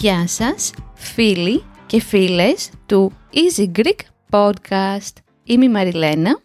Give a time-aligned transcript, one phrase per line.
[0.00, 3.98] Γεια σας, φίλοι και φίλες του Easy Greek
[4.30, 5.12] Podcast.
[5.44, 6.40] Είμαι η Μαριλένα.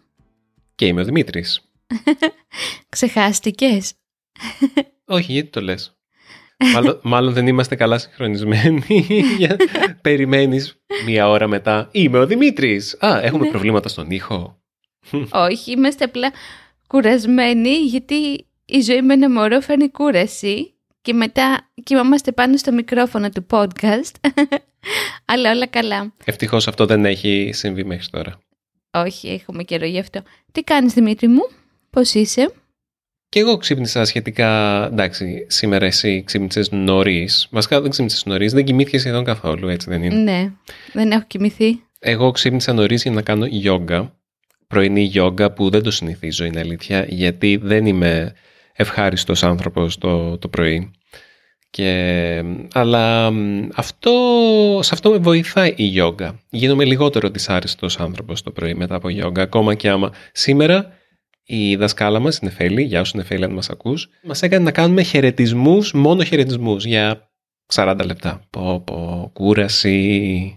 [0.74, 1.60] Και είμαι ο Δημήτρης.
[2.88, 3.92] Ξεχάστηκες;
[5.16, 5.98] Όχι, γιατί το λες;
[6.74, 8.82] μάλλον, μάλλον δεν είμαστε καλά συγχρονισμένοι.
[10.02, 11.88] Περιμένεις μία ώρα μετά.
[11.92, 12.96] Είμαι ο Δημήτρης.
[13.00, 13.50] Α, έχουμε Ναι.
[13.50, 14.60] προβλήματα στον ήχο.
[15.30, 16.32] Όχι, είμαστε απλά
[16.86, 23.28] κουρασμένοι γιατί η ζωή με ένα μωρό φέρνει κούραση και μετά κοιμόμαστε πάνω στο μικρόφωνο
[23.28, 24.14] του podcast.
[25.24, 26.12] Αλλά όλα καλά.
[26.24, 28.40] Ευτυχώς αυτό δεν έχει συμβεί μέχρι τώρα.
[28.90, 30.22] Όχι, έχουμε καιρό γι' αυτό.
[30.52, 31.48] Τι κάνεις Δημήτρη μου,
[31.90, 32.52] πώς είσαι;
[33.28, 34.84] Και εγώ ξύπνησα σχετικά.
[34.84, 37.48] Εντάξει, σήμερα εσύ ξύπνησες νωρίς.
[37.50, 40.52] Βασικά δεν ξύπνησες νωρίς, δεν κοιμήθηκες σχεδόν καθόλου, έτσι δεν είναι; Ναι,
[40.92, 41.82] δεν έχω κοιμηθεί.
[41.98, 44.14] Εγώ ξύπνησα νωρίς για να κάνω γιόγκα.
[44.66, 48.34] Πρωινή γιόγκα που δεν το συνηθίζω, είναι αλήθεια, γιατί δεν είμαι
[48.72, 50.90] ευχάριστος άνθρωπος το, το πρωί.
[51.70, 54.12] Και, αλλά μ, αυτό,
[54.82, 56.40] σε αυτό με βοηθάει η γιόγκα.
[56.50, 60.92] Γίνομαι λιγότερο δυσάρεστος άνθρωπος το πρωί μετά από γιόγκα, ακόμα και άμα σήμερα
[61.44, 65.02] η δασκάλα μας, η Νεφέλη, για όσους Νεφέλη αν μας ακούς, μας έκανε να κάνουμε
[65.02, 67.30] χαιρετισμούς, μόνο χαιρετισμούς για
[67.72, 68.46] 40 λεπτά.
[68.50, 70.54] Πω, πω, κούραση.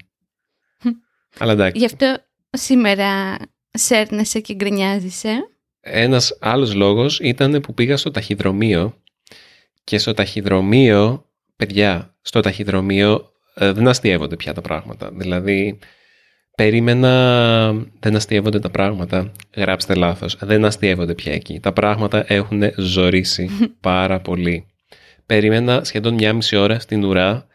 [1.37, 1.79] αλλά εντάξει.
[1.79, 2.17] Γι' αυτό
[2.49, 3.37] σήμερα
[3.71, 5.47] σέρνεσαι και γκρινιάζεσαι.
[5.85, 8.97] Ένας άλλος λόγος ήταν που πήγα στο ταχυδρομείο
[9.83, 15.11] και στο ταχυδρομείο, παιδιά, στο ταχυδρομείο ε, δεν αστείευονται πια τα πράγματα.
[15.13, 15.79] Δηλαδή,
[16.55, 21.59] περίμενα, δεν αστείευονται τα πράγματα, γράψτε λάθος, δεν αστείευονται πια εκεί.
[21.59, 23.49] Τα πράγματα έχουν ζορίσει
[23.89, 24.65] πάρα πολύ.
[25.25, 27.47] Περίμενα σχεδόν μια μισή ώρα στην ουρά.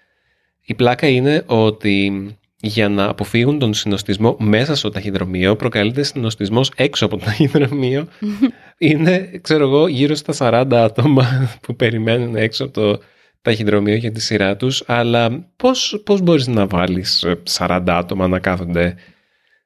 [0.65, 2.27] Η πλάκα είναι ότι
[2.61, 8.09] για να αποφύγουν τον συνοστισμό μέσα στο ταχυδρομείο, προκαλείται συνοστισμός έξω από το ταχυδρομείο.
[8.79, 13.03] Είναι, ξέρω εγώ, γύρω στα 40 άτομα που περιμένουν έξω από το
[13.43, 18.39] ταχυδρομείο για τη σειρά τους, αλλά πώς, πώς μπορείς να βάλεις ε, 40 άτομα να
[18.39, 18.95] κάθονται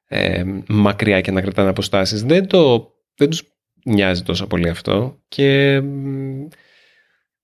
[0.07, 3.43] ε, μακριά και να κρατάνε αποστάσεις; Δεν, το, δεν τους
[3.85, 6.47] νοιάζει τόσο πολύ αυτό και μ,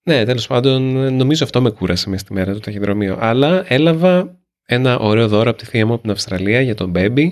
[0.03, 0.81] ναι, τέλος πάντων
[1.15, 3.15] νομίζω αυτό με κούρασε μες στη μέρα του ταχυδρομείου.
[3.19, 4.38] Αλλά έλαβα
[4.71, 7.27] ένα ωραίο δώρο από τη θεία μου από την Αυστραλία για τον baby.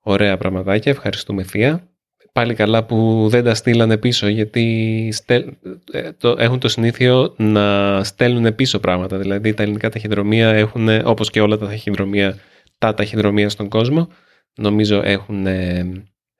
[0.00, 1.88] Ωραία πραγματάκια, ευχαριστούμε θεία.
[2.32, 5.48] Πάλι καλά που δεν τα στείλανε πίσω γιατί στέλ-
[5.92, 9.18] ε, το, έχουν το συνήθειο να στέλνουν πίσω πράγματα.
[9.18, 12.38] Δηλαδή τα ελληνικά ταχυδρομεία έχουν, όπως και όλα τα ταχυδρομεία,
[12.78, 14.08] τα ταχυδρομεία στον κόσμο,
[14.54, 15.92] νομίζω έχουν ε,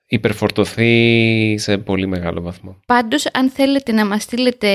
[0.05, 2.79] υπερφορτωθεί σε πολύ μεγάλο βαθμό.
[2.85, 4.69] Πάντως, αν θέλετε να μας στείλετε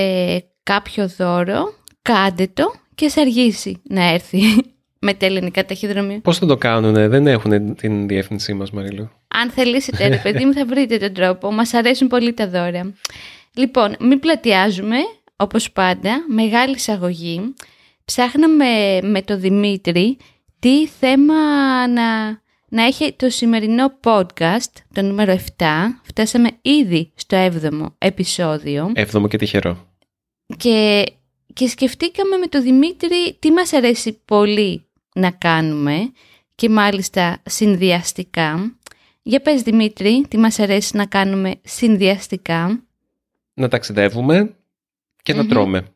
[0.63, 4.41] κάποιο δώρο, κάντε το και σε αργήσει να έρθει
[5.05, 6.21] με τα ελληνικά ταχυδρομεία.
[6.21, 9.11] Πώς θα το κάνουνε, δεν έχουν την διεύθυνσή μας Μαρίλου.
[9.29, 11.53] Αν θελήσετε, ρε παιδί μου, θα βρείτε τον τρόπο.
[11.53, 12.95] Μας αρέσουν πολύ τα δώρα.
[13.55, 14.97] Λοιπόν, μην πλατιάζουμε,
[15.37, 17.55] όπως πάντα, μεγάλη εισαγωγή.
[18.05, 20.17] Ψάχναμε με το Δημήτρη
[20.59, 21.35] τι θέμα
[21.89, 22.29] να,
[22.69, 25.65] να έχει το σημερινό podcast, το νούμερο 7.
[26.03, 28.93] Φτάσαμε ήδη στο 7ο επεισόδιο.
[28.95, 29.87] Έβδομο και τυχερό.
[30.57, 31.05] Και,
[31.53, 36.13] και σκεφτήκαμε με το Δημήτρη τι μας αρέσει πολύ να κάνουμε
[36.55, 38.77] και μάλιστα συνδυαστικά.
[39.23, 42.83] Για πες Δημήτρη, τι μας αρέσει να κάνουμε συνδυαστικά.
[43.55, 44.55] Να ταξιδεύουμε
[45.23, 45.49] και να Μμμ.
[45.49, 45.87] τρώμε.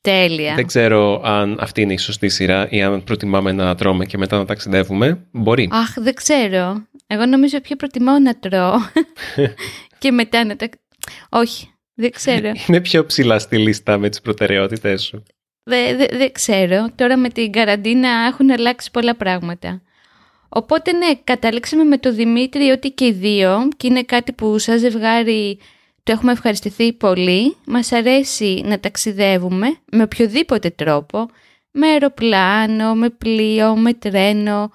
[0.00, 0.54] Τέλεια.
[0.54, 4.36] Δεν ξέρω αν αυτή είναι η σωστή σειρά ή αν προτιμάμε να τρώμε και μετά
[4.36, 5.26] να ταξιδεύουμε.
[5.30, 5.68] Μπορεί.
[5.72, 6.86] Αχ, δεν ξέρω.
[7.06, 8.74] Εγώ νομίζω πιο προτιμώ να τρώω
[9.98, 10.68] και μετά να τα...
[11.28, 12.52] Όχι, δεν ξέρω.
[12.66, 15.22] Είναι πιο ψηλά στη λίστα με τις προτεραιότητες σου.
[15.64, 16.86] Δεν δε, δεν ξέρω.
[16.94, 19.82] Τώρα με την καραντίνα έχουν αλλάξει πολλά πράγματα.
[20.48, 24.78] Οπότε ναι, καταλήξαμε με το Δημήτρη ότι και οι δύο, και είναι κάτι που σαν
[24.78, 25.58] ζευγάρι
[26.02, 31.28] το έχουμε ευχαριστηθεί πολύ, μας αρέσει να ταξιδεύουμε με οποιοδήποτε τρόπο,
[31.70, 34.70] με αεροπλάνο, με πλοίο, με τρένο,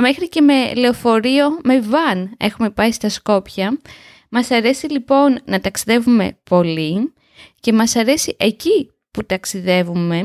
[0.00, 3.80] μέχρι και με λεωφορείο, με βαν έχουμε πάει στα Σκόπια.
[4.28, 7.12] Μας αρέσει λοιπόν να ταξιδεύουμε πολύ
[7.60, 10.22] και μας αρέσει εκεί που ταξιδεύουμε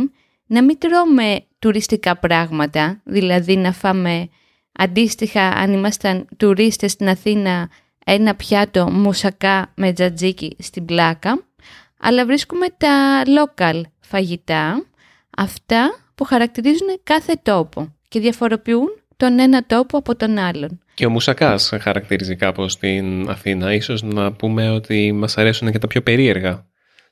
[0.48, 4.30] να μην τρώμε τουριστικά πράγματα, δηλαδή να φάμε
[4.72, 7.70] αντίστοιχα αν ήμασταν τουρίστες στην Αθήνα
[8.06, 11.46] ένα πιάτο μουσακά με τζατζίκι στην πλάκα,
[12.00, 14.86] αλλά βρίσκουμε τα local φαγητά,
[15.38, 20.80] αυτά που χαρακτηρίζουν κάθε τόπο και διαφοροποιούν τον ένα τόπο από τον άλλον.
[20.94, 23.74] Και ο Μουσακάς χαρακτηρίζει κάπως την Αθήνα.
[23.74, 26.66] Ίσως να πούμε ότι μας αρέσουν και τα πιο περίεργα.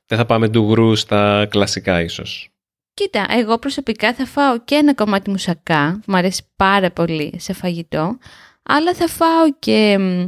[0.06, 2.48] Δεν θα πάμε ντουγρού στα κλασικά ίσως.
[2.94, 7.52] Κοίτα, εγώ προσωπικά θα φάω και ένα κομμάτι μουσακά, που μου αρέσει πάρα πολύ σε
[7.52, 8.18] φαγητό,
[8.62, 10.26] αλλά θα φάω και μ,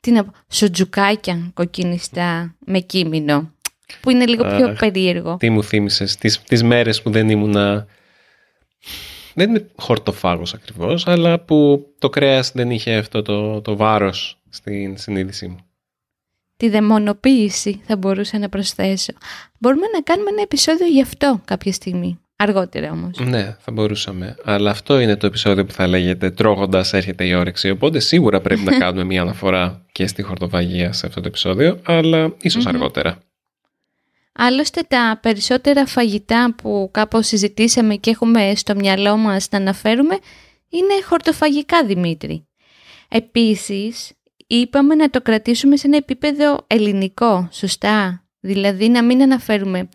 [0.00, 3.52] τι να πω, σοτζουκάκια κοκκινιστά με κίμηνο,
[4.00, 5.36] που είναι λίγο πιο Αχ, περίεργο.
[5.36, 7.86] Τι μου θύμισες, τις, τις μέρες που δεν ήμουνα
[9.34, 14.96] δεν είναι χορτοφάγος ακριβώς, αλλά που το κρέας δεν είχε αυτό το, το βάρος στην
[14.96, 15.58] συνείδησή μου.
[16.62, 19.12] Τη δαιμονοποίηση θα μπορούσα να προσθέσω.
[19.58, 22.18] Μπορούμε να κάνουμε ένα επεισόδιο γι' αυτό κάποια στιγμή.
[22.36, 23.18] Αργότερα όμως.
[23.18, 24.36] Ναι, θα μπορούσαμε.
[24.44, 27.70] Αλλά αυτό είναι το επεισόδιο που θα λέγεται Τρώγοντας έρχεται η όρεξη.
[27.70, 32.34] Οπότε σίγουρα πρέπει να κάνουμε μια αναφορά και στη χορτοφαγία σε αυτό το επεισόδιο, αλλά
[32.64, 33.18] αργότερα.
[34.32, 40.18] Άλλωστε τα περισσότερα φαγητά που κάπως συζητήσαμε και έχουμε στο μυαλό μας να αναφέρουμε
[40.68, 42.46] είναι χορτοφαγικά Δημήτρη.
[43.08, 44.12] Επίσης
[44.56, 49.88] είπαμε να το κρατήσουμε σε ένα επίπεδο ελληνικό, σωστά; Δηλαδή να μην αναφέρουμε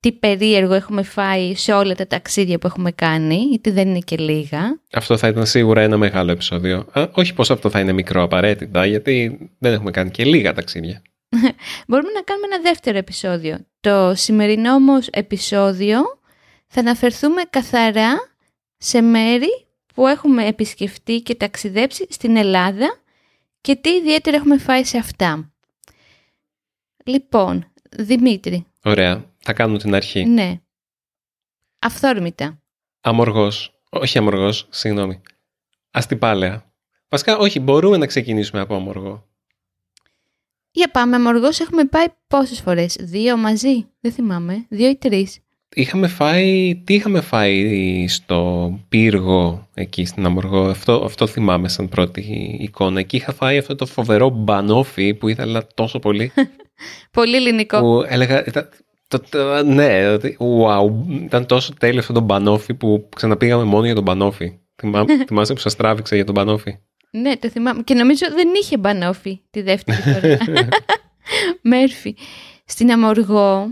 [0.00, 4.16] τι περίεργο έχουμε φάει σε όλα τα ταξίδια που έχουμε κάνει, γιατί δεν είναι και
[4.16, 4.80] λίγα.
[4.92, 6.86] Αυτό θα ήταν σίγουρα ένα μεγάλο επεισόδιο.
[7.12, 11.02] όχι πως αυτό θα είναι μικρό απαραίτητα, γιατί δεν έχουμε κάνει και λίγα ταξίδια.
[11.88, 13.58] Μπορούμε να κάνουμε ένα δεύτερο επεισόδιο.
[13.80, 16.00] Το σημερινό όμως επεισόδιο
[16.66, 18.36] θα αναφερθούμε καθαρά
[18.76, 23.00] σε μέρη που έχουμε επισκεφτεί και ταξιδέψει στην Ελλάδα
[23.68, 25.52] και τι ιδιαίτερα έχουμε φάει σε αυτά.
[27.04, 28.66] Λοιπόν, Δημήτρη.
[28.84, 29.34] Ωραία.
[29.38, 30.24] Θα κάνουμε την αρχή.
[30.24, 30.60] Ναι.
[31.78, 32.62] Αυθόρμητα.
[33.00, 33.80] Αμοργός.
[33.90, 35.20] Όχι αμοργός, συγγνώμη.
[35.90, 36.72] Αστυπάλαια.
[37.08, 39.28] Βασικά, όχι, μπορούμε να ξεκινήσουμε από αμοργό.
[40.70, 45.38] Για πάμε, αμοργός έχουμε πάει πόσες φορές, δύο μαζί, δεν θυμάμαι, δύο ή τρεις;
[45.74, 52.56] Είχαμε φάει, τι είχαμε φάει στο πύργο εκεί στην Αμοργό, αυτό, αυτό θυμάμαι σαν πρώτη
[52.60, 53.00] εικόνα.
[53.00, 56.32] Εκεί είχα φάει αυτό το φοβερό μπανόφι που ήθελα τόσο πολύ.
[57.10, 57.80] πολύ ελληνικό.
[57.80, 58.44] Που έλεγα,
[59.08, 60.90] το, το, ναι, wow,
[61.22, 64.58] ήταν τόσο τέλειο αυτό το μπανόφι που ξαναπήγαμε μόνο για τον μπανόφι.
[65.26, 66.78] θυμάσαι που σας τράβηξα για τον μπανόφι;
[67.10, 67.82] Ναι, το θυμάμαι.
[67.82, 70.38] Και νομίζω δεν είχε μπανόφι τη δεύτερη φορά.
[71.62, 72.16] Μέρφη.
[72.64, 73.66] Στην Αμοργό,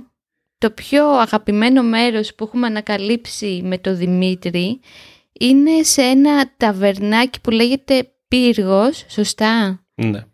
[0.58, 4.80] το πιο αγαπημένο μέρος που έχουμε ανακαλύψει με το Δημήτρη
[5.32, 10.24] είναι σε ένα ταβερνάκι που λέγεται Πύργος, σωστά; Ναι.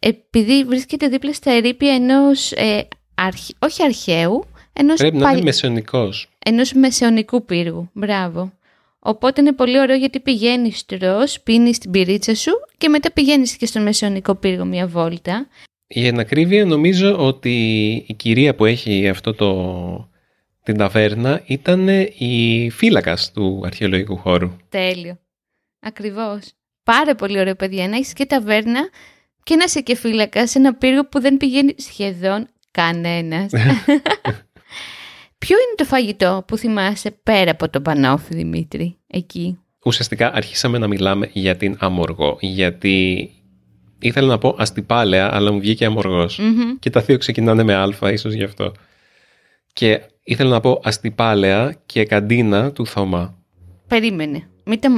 [0.00, 2.88] Επειδή βρίσκεται δίπλα στα ερήπια ενός, ε,
[3.58, 4.96] όχι αρχαίου, ενός...
[4.96, 6.28] Πρέπει να είναι μεσαιωνικός.
[6.44, 8.52] Ενός μεσαιωνικού πύργου, μπράβο.
[8.98, 13.66] Οπότε είναι πολύ ωραίο γιατί πηγαίνεις τρώ, πίνεις την πυρίτσα σου και μετά πηγαίνεις και
[13.66, 15.48] στον Μεσαιωνικό πύργο μια βόλτα.
[15.90, 17.54] Για την ακρίβεια νομίζω ότι
[18.06, 20.10] η κυρία που έχει αυτό το,
[20.62, 21.88] την ταβέρνα ήταν
[22.18, 24.56] η φύλακας του αρχαιολογικού χώρου.
[24.68, 25.18] Τέλειο.
[25.80, 26.52] Ακριβώς.
[26.82, 28.88] Πάρα πολύ ωραίο παιδιά να έχεις και ταβέρνα
[29.42, 33.50] και να είσαι και φύλακας σε ένα πύργο που δεν πηγαίνει σχεδόν κανένας.
[35.38, 40.86] Ποιο είναι το φαγητό που θυμάσαι πέρα από τον Πανόφι, Δημήτρη, εκεί; Ουσιαστικά αρχίσαμε να
[40.86, 43.30] μιλάμε για την αμοργό, γιατί
[43.98, 45.88] ήθελα να πω αστυπάλαια, αλλά μου βγήκε
[46.78, 48.72] Και τα δύο ξεκινάνε με α, ίσως γι' αυτό.
[49.72, 53.38] Και ήθελα να πω αστυπάλαια και καντίνα του Θωμά.
[53.86, 54.48] Περίμενε.
[54.64, 54.90] Μην τα,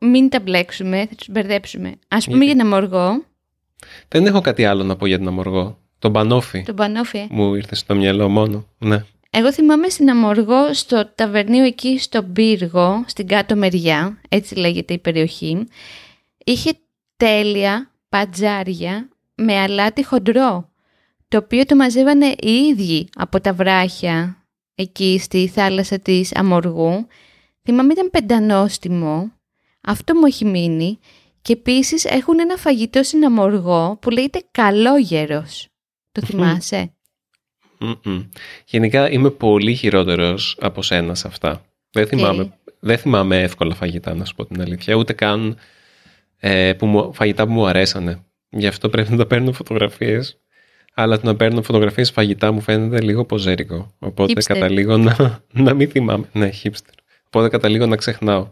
[0.00, 1.92] μην, τα μπλέξουμε, θα τους μπερδέψουμε.
[2.08, 3.24] Ας πούμε για την αμοργό.
[4.08, 5.78] Δεν έχω κάτι άλλο να πω για την αμοργό.
[5.98, 6.62] Τον Πανόφι.
[6.62, 7.18] Τον Πανόφι.
[7.18, 7.26] Ε.
[7.30, 8.66] Μου ήρθε στο μυαλό μόνο.
[8.78, 9.04] Ναι.
[9.34, 14.98] Εγώ θυμάμαι στην Αμοργό, στο ταβερνίο εκεί στο Πύργο, στην κάτω μεριά, έτσι λέγεται η
[14.98, 15.66] περιοχή,
[16.44, 16.70] είχε
[17.16, 20.70] τέλεια πατζάρια με αλάτι χοντρό,
[21.28, 27.06] το οποίο το μαζεύανε οι ίδιοι από τα βράχια εκεί στη θάλασσα της Αμοργού.
[27.62, 29.32] Θυμάμαι ήταν πεντανόστιμο,
[29.80, 30.98] αυτό μου έχει μείνει
[31.42, 35.68] και επίσης έχουν ένα φαγητό στην Αμοργό που λέγεται καλόγερος.
[36.12, 36.92] Το θυμάσαι;
[38.66, 41.64] Γενικά είμαι πολύ χειρότερος από σένα σε αυτά.
[41.90, 44.94] Δεν θυμάμαι, δεν θυμάμαι εύκολα φαγητά, να σου πω την αλήθεια.
[44.94, 45.58] Ούτε καν
[46.44, 48.24] ε, που μου, φαγητά που μου αρέσανε.
[48.48, 50.40] Γι' αυτό πρέπει να τα παίρνω φωτογραφίες.
[50.94, 53.94] Αλλά το να παίρνω φωτογραφίες φαγητά μου φαίνεται λίγο ποζέρικο.
[53.98, 54.44] Οπότε hipster.
[54.44, 56.28] καταλήγω να, να μην θυμάμαι.
[56.32, 56.94] Ναι, hipster.
[57.26, 58.48] Οπότε καταλήγω να ξεχνάω.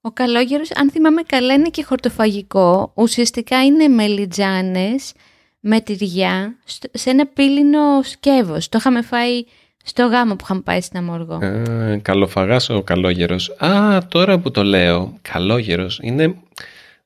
[0.00, 2.92] Ο καλόγερος, αν θυμάμαι καλά, είναι και χορτοφαγικό.
[2.94, 5.12] Ουσιαστικά είναι μελιτζάνες
[5.60, 6.56] με τυριά
[6.92, 8.68] σε ένα πύλινο σκεύος.
[8.68, 9.44] Το είχαμε φάει
[9.84, 11.38] στο γάμο που είχαμε πάει στην Αμόργο.
[11.42, 13.56] Ε, καλοφαγάς ο καλόγερος.
[13.58, 16.34] Α, τώρα που το λέω, καλόγερος είναι...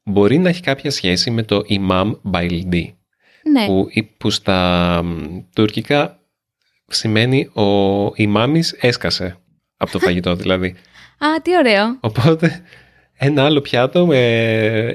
[0.09, 2.85] Μπορεί να έχει κάποια σχέση με το Imam Baildi.
[3.53, 3.67] Ναι.
[3.67, 3.89] Που,
[4.19, 5.03] που στα
[5.55, 6.19] τουρκικά
[6.87, 9.37] σημαίνει ο ημάμις έσκασε
[9.77, 10.69] από το φαγητό δηλαδή.
[11.19, 11.97] Α, τι ωραίο.
[12.01, 12.63] Οπότε
[13.15, 14.19] ένα άλλο πιάτο με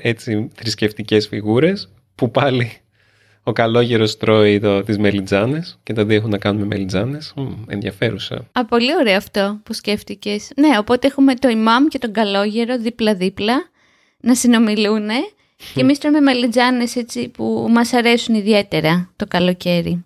[0.02, 2.72] έτσι θρησκευτικές φιγούρες που πάλι
[3.44, 7.34] ο καλόγερος τρώει το, τις μελιτζάνες και τα δύο έχουν να κάνουν με μελιτζάνες.
[7.68, 8.48] ενδιαφέρουσα.
[8.52, 10.52] Α, πολύ ωραίο αυτό που σκέφτηκες.
[10.56, 13.72] Ναι, οπότε έχουμε το ημάμ και τον καλόγερο δίπλα-δίπλα
[14.24, 15.08] να συνομιλούν
[15.74, 20.06] και εμείς τρώμε μελιτζάνες έτσι που μας αρέσουν ιδιαίτερα το καλοκαίρι.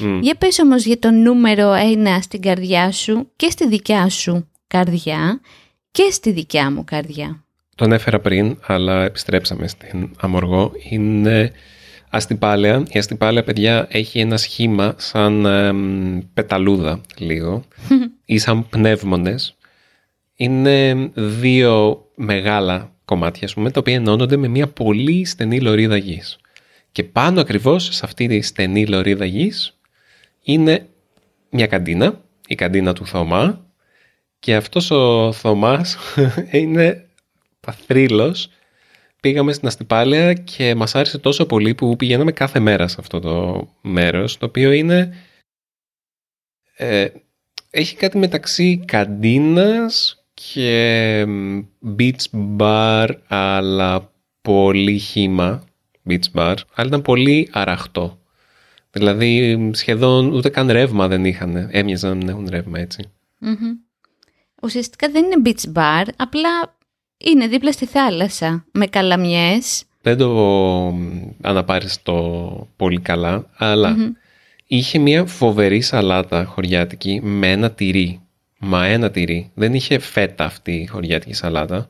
[0.00, 0.18] Mm.
[0.20, 5.40] Για πες όμως για το νούμερο ένα στην καρδιά σου και στη δικιά σου καρδιά
[5.90, 7.44] και στη δικιά μου καρδιά.
[7.74, 10.72] Τον έφερα πριν, αλλά επιστρέψαμε στην Αμοργό.
[10.90, 11.52] Είναι
[12.10, 12.82] αστυπάλαια.
[12.88, 15.46] Η αστυπάλαια, παιδιά, έχει ένα σχήμα σαν
[16.34, 17.64] πεταλούδα λίγο
[18.24, 19.56] ή σαν πνεύμονες.
[20.34, 26.38] Είναι δύο μεγάλα κομμάτια, ας πούμε, τα οποία ενώνονται με μια πολύ στενή λωρίδα γης.
[26.92, 29.78] Και πάνω ακριβώς σε αυτή τη στενή λωρίδα γης
[30.42, 30.86] είναι
[31.50, 33.66] μια καντίνα, η καντίνα του Θωμά
[34.38, 35.96] και αυτός ο Θωμάς
[36.50, 37.08] είναι
[37.60, 38.48] παθρίλος.
[39.20, 43.68] Πήγαμε στην Αστυπάλαια και μας άρεσε τόσο πολύ που πηγαίναμε κάθε μέρα σε αυτό το
[43.80, 45.14] μέρος, το οποίο είναι...
[46.76, 47.08] Ε,
[47.70, 51.26] έχει κάτι μεταξύ καντίνας και
[51.98, 54.12] beach bar, αλλά
[54.42, 55.64] πολύ χύμα
[56.08, 58.18] beach bar, αλλά ήταν πολύ αραχτό.
[58.90, 61.68] Δηλαδή σχεδόν ούτε καν ρεύμα δεν είχαν.
[61.70, 62.86] Έμοιαζαν να έχουν ρεύμα
[64.62, 66.76] Ουσιαστικά δεν είναι beach bar, απλά
[67.16, 69.84] είναι δίπλα στη θάλασσα με καλαμιές.
[70.02, 70.86] Δεν το
[71.40, 73.46] αναπάρεις το πολύ καλά,
[74.66, 78.23] είχε μια φοβερή σαλάτα χωριάτικη με ένα τυρί.
[78.66, 79.50] Μα ένα τυρί.
[79.54, 81.88] Δεν είχε φέτα αυτή η χωριάτικη σαλάτα.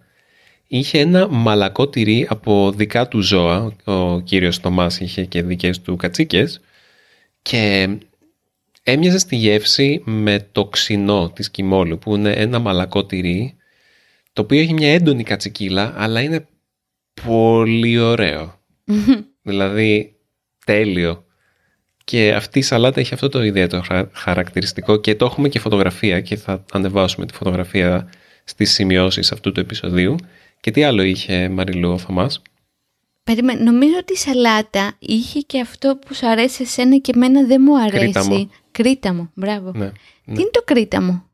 [0.66, 3.73] Είχε ένα μαλακό τυρί από δικά του ζώα.
[3.85, 6.61] Ο κύριος Θωμάς είχε και δικές του κατσίκες.
[7.43, 7.88] Και
[8.83, 13.57] έμοιαζε στη γεύση με το ξινό της Κιμόλου που είναι ένα μαλακό τυρί
[14.33, 16.47] το οποίο έχει μια έντονη κατσικίλα αλλά είναι
[17.25, 18.61] πολύ ωραίο.
[19.43, 20.16] δηλαδή
[20.64, 21.24] τέλειο.
[22.05, 23.83] Και αυτή η σαλάτα έχει αυτό το ιδιαίτερο
[24.13, 28.09] χαρακτηριστικό και το έχουμε και φωτογραφία και θα ανεβάσουμε τη φωτογραφία
[28.45, 30.17] στις σημειώσεις αυτού του επεισοδίου.
[30.61, 32.43] Και τι άλλο είχε Μαριλού ο Θωμάς;
[33.25, 37.63] Περίμενε, νομίζω ότι η σαλάτα είχε και αυτό που σου αρέσει εσένα και εμένα δεν
[37.65, 37.99] μου αρέσει.
[37.99, 38.51] Κρίταμο.
[38.71, 39.73] Κρίταμο, μπράβο.
[39.75, 39.91] Ναι,
[40.25, 41.25] Τι είναι το κρίταμο.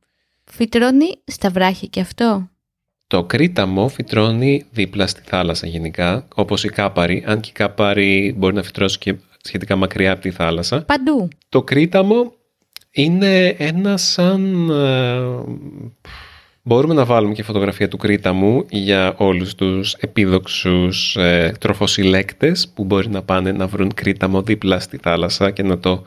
[0.45, 2.51] Φυτρώνει στα βράχια και αυτό;
[3.07, 8.55] Το κρίταμο φυτρώνει δίπλα στη θάλασσα γενικά, όπως η κάπαρη, αν και η κάπαρη μπορεί
[8.55, 10.83] να φυτρώσει και σχετικά μακριά από τη θάλασσα.
[10.83, 11.29] Παντού.
[11.49, 12.33] Το κρίταμο
[12.91, 14.71] είναι ένα σαν...
[14.71, 15.21] Ε,
[16.63, 23.09] μπορούμε να βάλουμε και φωτογραφία του κρίταμου για όλους τους επίδοξους ε, τροφοσυλλέκτες που μπορεί
[23.09, 26.03] να πάνε να βρουν κρίταμο δίπλα στη θάλασσα και να το,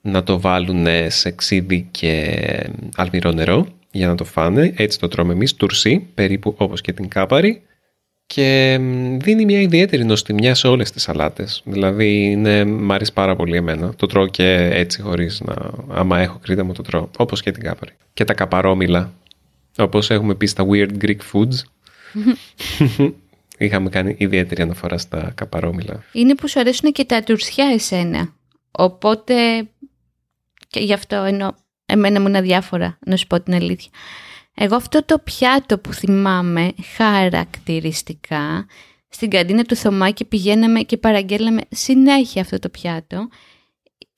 [0.00, 2.36] να το βάλουν σε ξύδι και
[2.96, 4.72] αλμυρό νερό για να το φάνε.
[4.76, 7.62] Έτσι το τρώμε εμείς, τουρσί, περίπου όπως και την κάπαρη.
[8.34, 8.78] Και
[9.20, 11.62] δίνει μια ιδιαίτερη νοστιμιά σε όλες τις σαλάτες.
[11.64, 13.94] Δηλαδή είναι, μ' αρέσει πάρα πολύ εμένα.
[13.94, 15.54] Το τρώω και έτσι χωρίς να...
[15.88, 17.08] Άμα έχω κρίτα μου το τρώω.
[17.16, 17.92] Όπως και την κάπαρη.
[18.14, 19.12] Και τα καπαρόμιλα.
[19.78, 21.56] Όπως έχουμε πει στα Weird Greek Foods.
[23.58, 26.04] Είχαμε κάνει ιδιαίτερη αναφορά στα καπαρόμιλα.
[26.12, 28.34] Είναι που σου αρέσουν και τα τουρσιά εσένα.
[28.70, 29.34] Οπότε
[30.68, 31.56] και γι' αυτό ενώ
[31.86, 33.90] εμένα μου είναι αδιάφορα να σου πω την αλήθεια.
[34.60, 38.66] Εγώ αυτό το πιάτο που θυμάμαι χαρακτηριστικά
[39.08, 43.28] στην καντίνα του Θωμά και πηγαίναμε και παραγγέλαμε συνέχεια αυτό το πιάτο.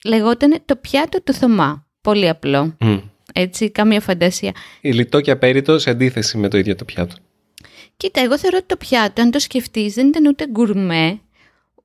[0.04, 1.86] Λεγόταν το πιάτο του Θωμά.
[2.00, 2.76] Πολύ απλό.
[3.32, 4.52] Έτσι, καμία φαντασία.
[4.80, 7.14] Η λιτό και απέριτος σε αντίθεση με το ίδιο το πιάτο.
[7.96, 11.20] Κοίτα, εγώ θεωρώ ότι το πιάτο, αν το σκεφτείς, δεν ήταν ούτε γκουρμέ,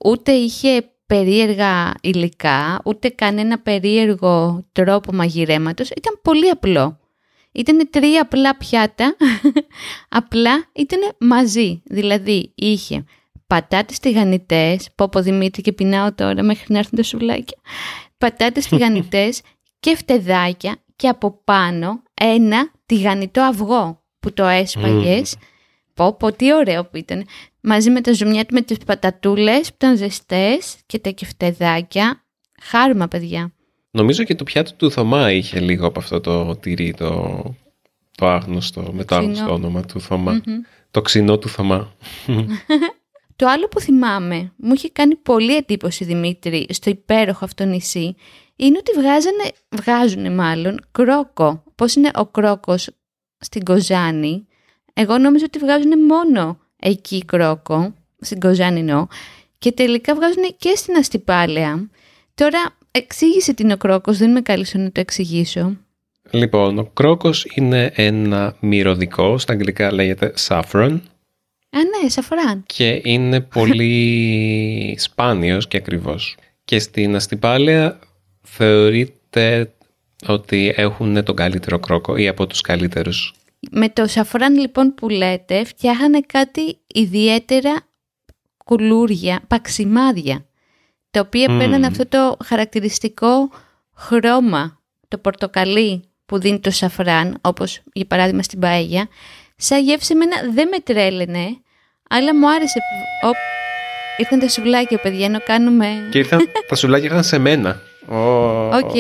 [0.06, 5.90] ούτε είχε περίεργα υλικά, ούτε κανένα περίεργο τρόπο μαγειρέματος.
[5.90, 7.00] Ήταν πολύ απλό.
[7.56, 9.16] Ήταν τρία απλά πιάτα,
[10.20, 11.82] απλά ήταν μαζί.
[11.86, 13.04] Δηλαδή είχε
[13.48, 17.58] πατάτες τηγανιτές, πω πω Δημήτρη και πεινάω τώρα μέχρι να έρθουν τα σουβλάκια,
[18.18, 19.42] πατάτες τηγανιτές
[19.80, 25.36] και φτεδάκια και από πάνω ένα τηγανιτό αυγό που το έσπαγες.
[25.36, 25.42] Mm.
[25.94, 27.26] Πω πω τι ωραίο που ήταν
[27.62, 32.24] μαζί με τα ζουμιά του με τις πατατούλες που ήταν ζεστές και τα κεφτεδάκια.
[32.62, 33.55] Χάρμα, παιδιά.
[33.96, 37.44] Νομίζω και το πιάτο του Θωμά είχε λίγο από αυτό το τυρί, το,
[38.18, 40.42] το άγνωστο, με το άγνωστο όνομα του θωμα
[40.92, 41.94] Το ξινό του Θωμά.
[43.36, 48.16] το άλλο που θυμάμαι, μου είχε κάνει πολύ εντύπωση Δημήτρη στο υπέροχο αυτό νησί,
[48.56, 51.64] είναι ότι βγάζανε, βγάζουνε μάλλον κρόκο.
[51.76, 52.90] Πώς είναι ο κρόκος
[53.38, 54.48] στην Κοζάνη;
[54.94, 59.08] Εγώ νόμιζα ότι βγάζουν μόνο εκεί κρόκο, στην Κοζάνινο,
[59.58, 61.90] και τελικά βγάζουν και στην Αστυπάλαια.
[62.36, 65.78] Τώρα εξήγησε την ο κρόκος, δεν είμαι καλή να το εξηγήσω.
[66.32, 71.00] Λοιπόν, ο κρόκος είναι ένα μυρωδικό, στα αγγλικά λέγεται saffron.
[71.70, 72.64] Α, ναι, σαφράν.
[72.66, 76.38] Και είναι πολύ σπάνιος και ακριβώς.
[76.66, 78.00] Και στην Αστυπάλαια
[78.42, 79.74] θεωρείται
[80.28, 83.34] ότι έχουν τον καλύτερο κρόκο ή από τους καλύτερους.
[83.72, 87.76] Με το σαφράν λοιπόν που λέτε φτιάχανε κάτι ιδιαίτερα
[88.66, 90.46] κουλούρια, παξιμάδια,
[91.16, 91.58] τα οποία mm.
[91.58, 93.50] παίρνουν αυτό το χαρακτηριστικό
[93.96, 99.08] χρώμα, το πορτοκαλί που δίνει το σαφράν, όπως για παράδειγμα στην παέγια,
[99.56, 101.58] Σαν γεύση εμένα δεν με τρέλαινε,
[102.10, 102.80] αλλά μου άρεσε.
[102.80, 103.36] που- Οπ,
[104.18, 106.08] ήρθαν τα σουβλάκια, παιδιά, ενώ κάνουμε...
[106.12, 107.82] Και ήρθαν, τα σουβλάκια ήρθαν σε μένα.
[108.08, 108.96] Ω, Οκ,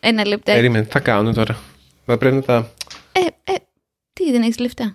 [0.00, 0.58] ένα λεπτάκι.
[0.58, 1.58] Περίμενε, τι θα κάνω τώρα.
[2.06, 2.70] Θα πρέπει να τα...
[3.12, 3.56] Ε, ε,
[4.12, 4.94] τι, δεν έχεις λεφτά;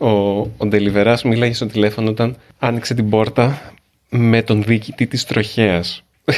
[0.00, 3.72] Ο, ο Ντελιβεράς μίλαγε στο τηλέφωνο όταν άνοιξε την πόρτα
[4.08, 6.04] με τον διοικητή της τροχαίας.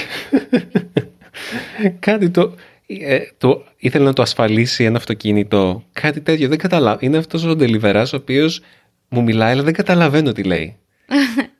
[1.99, 2.55] Κάτι το,
[2.87, 3.65] ε, το...
[3.77, 5.85] Ήθελε να το ασφαλίσει ένα αυτοκίνητο.
[5.93, 6.49] Κάτι τέτοιο.
[6.49, 6.99] Δεν καταλαβαίνω.
[7.01, 8.63] Είναι αυτός ο Ντελιβεράς ο οποίος
[9.09, 10.77] μου μιλάει αλλά δεν καταλαβαίνω τι λέει.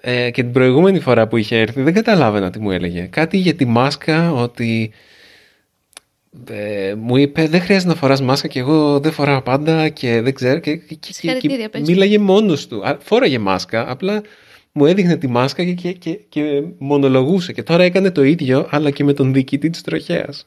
[0.00, 3.02] ε, και την προηγούμενη φορά που είχε έρθει δεν καταλάβαινα τι μου έλεγε.
[3.02, 4.92] Κάτι για τη μάσκα ότι...
[6.50, 10.34] Ε, μου είπε δεν χρειάζεται να φοράς μάσκα και εγώ δεν φοράω πάντα και δεν
[10.34, 11.88] ξέρω και, και, και, Συγχαρητήρια, και πες.
[11.88, 12.86] μίλαγε μόνος του.
[12.86, 14.22] Α, Φόραγε μάσκα, απλά
[14.72, 18.90] μου έδειχνε τη μάσκα και, και, και, και μονολογούσε και τώρα έκανε το ίδιο αλλά
[18.90, 20.46] και με τον διοικητή της τροχέας.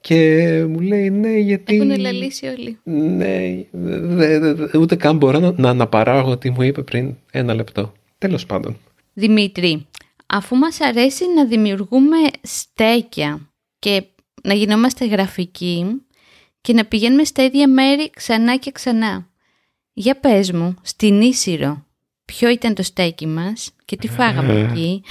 [0.00, 1.76] Και μου λέει ναι γιατί...
[1.76, 2.78] Έχουν λαλήσει όλοι.
[2.82, 7.54] Ναι, δε- δε- δε- ούτε καν μπορώ να, να αναπαράγω τι μου είπε πριν ένα
[7.54, 7.92] λεπτό.
[8.18, 8.76] Τέλος πάντων.
[9.14, 9.86] Δημήτρη,
[10.26, 14.02] αφού μας αρέσει να δημιουργούμε στέκια και
[14.42, 15.84] να γινόμαστε γραφικοί
[16.60, 19.26] και να πηγαίνουμε στα ίδια μέρη ξανά και ξανά.
[19.92, 21.84] Για πες μου, στην Ίσυρο,
[22.24, 25.02] ποιο ήταν το στέκι μας και τι φάγαμε εκεί;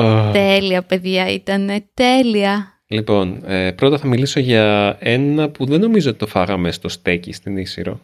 [0.00, 2.80] Α, τέλεια παιδιά, ήταν τέλεια.
[2.86, 7.32] Λοιπόν, ε, πρώτα θα μιλήσω για ένα που δεν νομίζω ότι το φάγαμε στο στέκι
[7.32, 8.00] στην Ίσυρο.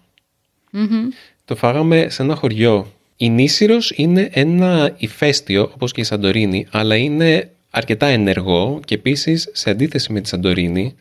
[0.70, 1.08] Μμμ.
[1.44, 2.92] Το φάγαμε σε ένα χωριό.
[3.16, 9.48] Η Νήσυρος είναι ένα ηφαίστειο, όπως και η Σαντορίνη, αλλά είναι αρκετά ενεργό και επίσης,
[9.52, 10.94] σε αντίθεση με τη Σαντορίνη,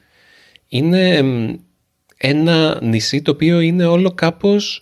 [0.67, 1.55] είναι εμ,
[2.17, 4.81] ένα νησί το οποίο είναι όλο κάπως...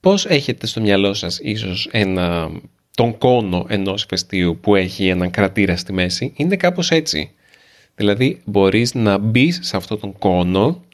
[0.00, 2.50] Πώς έχετε στο μυαλό σας ίσως ένα,
[2.94, 7.30] τον κόνο ενός ηφαιστείου που έχει έναν κρατήρα στη μέση, είναι κάπως έτσι.
[7.94, 10.84] Δηλαδή μπορείς να μπεις σε αυτόν τον κόνο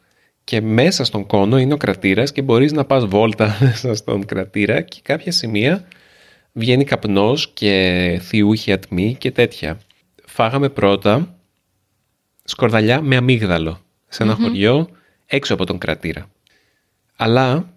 [0.44, 4.80] και μέσα στον κόνο είναι ο κρατήρας και μπορείς να πας βόλτα μέσα στον κρατήρα
[4.80, 5.84] και κάποια σημεία
[6.52, 9.78] βγαίνει καπνός και θιούχη ατμή και τέτοια.
[10.38, 11.38] Φάγαμε πρώτα
[12.44, 14.88] σκορδαλιά με αμύγδαλο σε ενα χωριό
[15.26, 16.30] έξω από τον κρατήρα.
[17.16, 17.72] Αλλά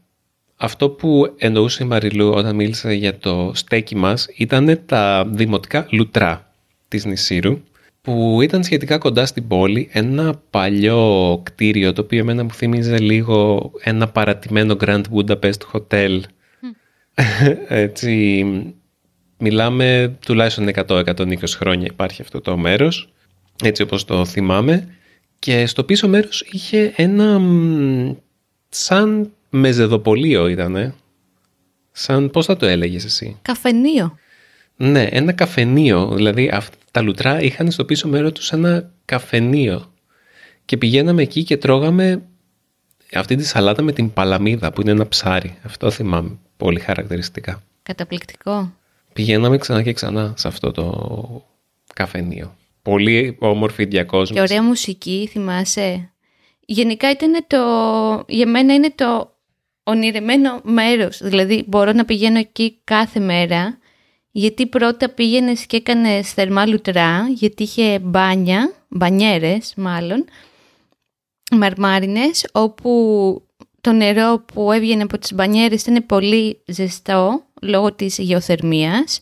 [0.56, 6.54] αυτό που εννοούσε η Μαριλού όταν μίλησε για το στέκι μας ήταν τα δημοτικά λουτρά
[6.88, 7.60] της Νησίρου
[8.02, 13.72] που ήταν σχετικά κοντά στην πόλη ένα παλιό κτίριο το οποίο εμένα μου θύμιζε λίγο
[13.84, 16.20] ένα παρατημένο Grand Budapest Hotel.
[17.68, 18.44] Έτσι
[19.42, 23.10] μιλάμε τουλάχιστον 100-120 χρόνια υπάρχει αυτό το μέρος
[23.64, 24.88] έτσι όπως το θυμάμαι
[25.40, 28.16] και στο πίσω μέρος είχε ένα μ,
[28.70, 30.94] σαν μεζεδοπολείο ήτανε
[31.92, 34.18] σαν πώς θα το έλεγες εσύ; Καφενείο.
[34.76, 36.12] ναι, ένα καφενείο.
[36.16, 39.92] Δηλαδή, αυ- τα λουτρά είχαν στο πίσω μέρο τους ένα καφενείο.
[40.66, 42.22] Και πηγαίναμε εκεί και τρώγαμε
[43.14, 45.58] αυτή τη σαλάτα με την παλαμίδα, που είναι ένα ψάρι.
[45.64, 47.64] Αυτό θυμάμαι πολύ χαρακτηριστικά.
[47.84, 48.74] Καταπληκτικό.
[49.14, 51.46] Πηγαίναμε ξανά και ξανά σε αυτό το
[51.94, 52.56] καφενείο.
[52.82, 54.42] Πολύ όμορφη Και διακόσμηση.
[54.42, 56.12] ωραία μουσική, θυμάσαι;
[56.66, 57.58] Γενικά ήταν το,
[58.28, 59.36] για μένα είναι το
[59.84, 61.20] ονειρεμένο μέρος.
[61.24, 63.78] Δηλαδή μπορώ να πηγαίνω εκεί κάθε μέρα
[64.32, 70.26] γιατί πρώτα πήγαινες και έκανες θερμά λουτρά γιατί είχε μπάνια, μπανιέρες μάλλον,
[71.52, 72.92] μαρμάρινες όπου
[73.82, 79.20] το νερό που έβγαινε από τις μπανιέρες ήταν πολύ ζεστό λόγω της γεωθερμίας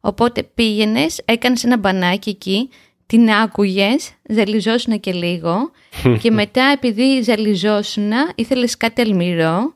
[0.00, 2.70] οπότε πήγαινες, έκανες ένα μπανάκι εκεί
[3.06, 5.70] την άκουγες, ζαλιζόσουνα και λίγο
[6.20, 9.74] και μετά επειδή ζαλιζόσουνα ήθελες κάτι αλμυρό,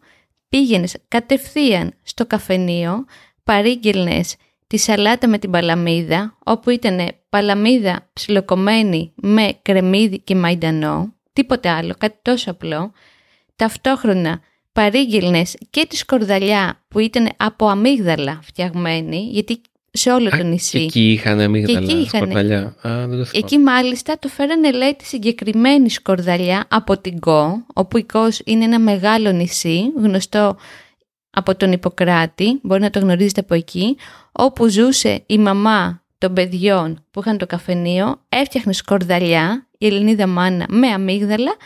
[0.48, 3.04] πήγαινες κατευθείαν στο καφενείο,
[3.44, 11.68] παρήγγελνες τη σαλάτα με την παλαμίδα, όπου ήταν παλαμίδα ψιλοκομμένη με κρεμμύδι και μαϊντανό, τίποτε
[11.68, 12.92] άλλο, κάτι τόσο απλό.
[13.56, 14.40] Ταυτόχρονα
[14.76, 19.60] παρήγγελνες και τη σκορδαλιά που ήταν από αμύγδαλα φτιαγμένη, γιατί
[19.90, 20.78] σε όλο το Και νησί.
[20.78, 22.24] εκεί είχαν αμύγδαλα, εκεί είχανε.
[22.24, 22.58] σκορδαλιά.
[22.58, 23.26] Α, δεν το θυμάμαι.
[23.32, 28.64] Εκεί μάλιστα το φέρανε λέει τη συγκεκριμένη σκορδαλιά από την Κο, όπου η Κος είναι
[28.64, 30.56] ένα μεγάλο νησί, γνωστό
[31.30, 33.96] από τον Ιπποκράτη, μπορεί να το γνωρίζετε από εκεί,
[34.32, 40.66] όπου ζούσε η μαμά των παιδιών που είχαν το καφενείο, έφτιαχνε σκορδαλιά, η Ελληνίδα μάνα
[40.68, 41.56] με αμύγδαλα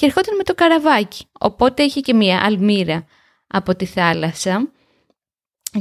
[0.00, 1.24] και ερχόταν με το καραβάκι.
[1.38, 3.06] Οπότε είχε και μια αλμύρα
[3.46, 4.72] από τη θάλασσα.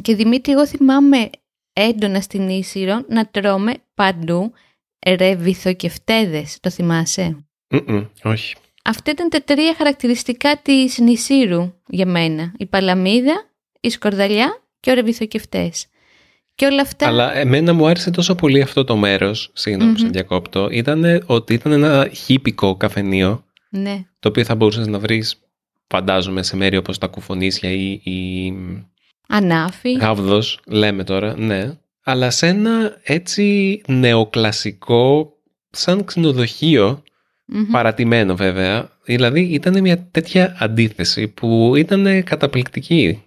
[0.02, 1.30] Και Δημήτρη, εγώ θυμάμαι
[1.74, 4.52] έντονα στην Ίσυρο να τρώμε παντού
[5.08, 8.56] ρεβιθοκεφτέδες, το θυμάσαι; Μμμ, όχι.
[8.84, 12.54] Αυτά ήταν τα τρία χαρακτηριστικά της νησίρου για μένα.
[12.58, 15.88] Η παλαμίδα, η σκορδαλιά και ο ρεβιθοκεφτές.
[16.56, 17.08] Και όλα αυτά...
[17.08, 20.10] Αλλά εμένα μου άρεσε τόσο πολύ αυτό το μέρος, συγγνώμη mm-hmm.
[20.12, 24.06] διακόπτω, ήταν ότι ήταν ένα χύπικο καφενείο, ναι.
[24.20, 25.40] το οποίο θα μπορούσες να βρεις,
[25.88, 27.92] φαντάζομαι, σε μέρη όπως τα κουφονίσια ή...
[27.92, 28.54] ή...
[29.28, 29.92] Ανάφη.
[29.92, 31.78] Γάβδος, λέμε τώρα, ναι.
[32.04, 35.34] Αλλά σε ένα έτσι νεοκλασικό,
[35.70, 37.04] σαν ξενοδοχείο,
[37.72, 38.98] παρατημένο βέβαια.
[39.04, 43.24] Δηλαδή ήταν μια τέτοια αντίθεση που ήταν καταπληκτική.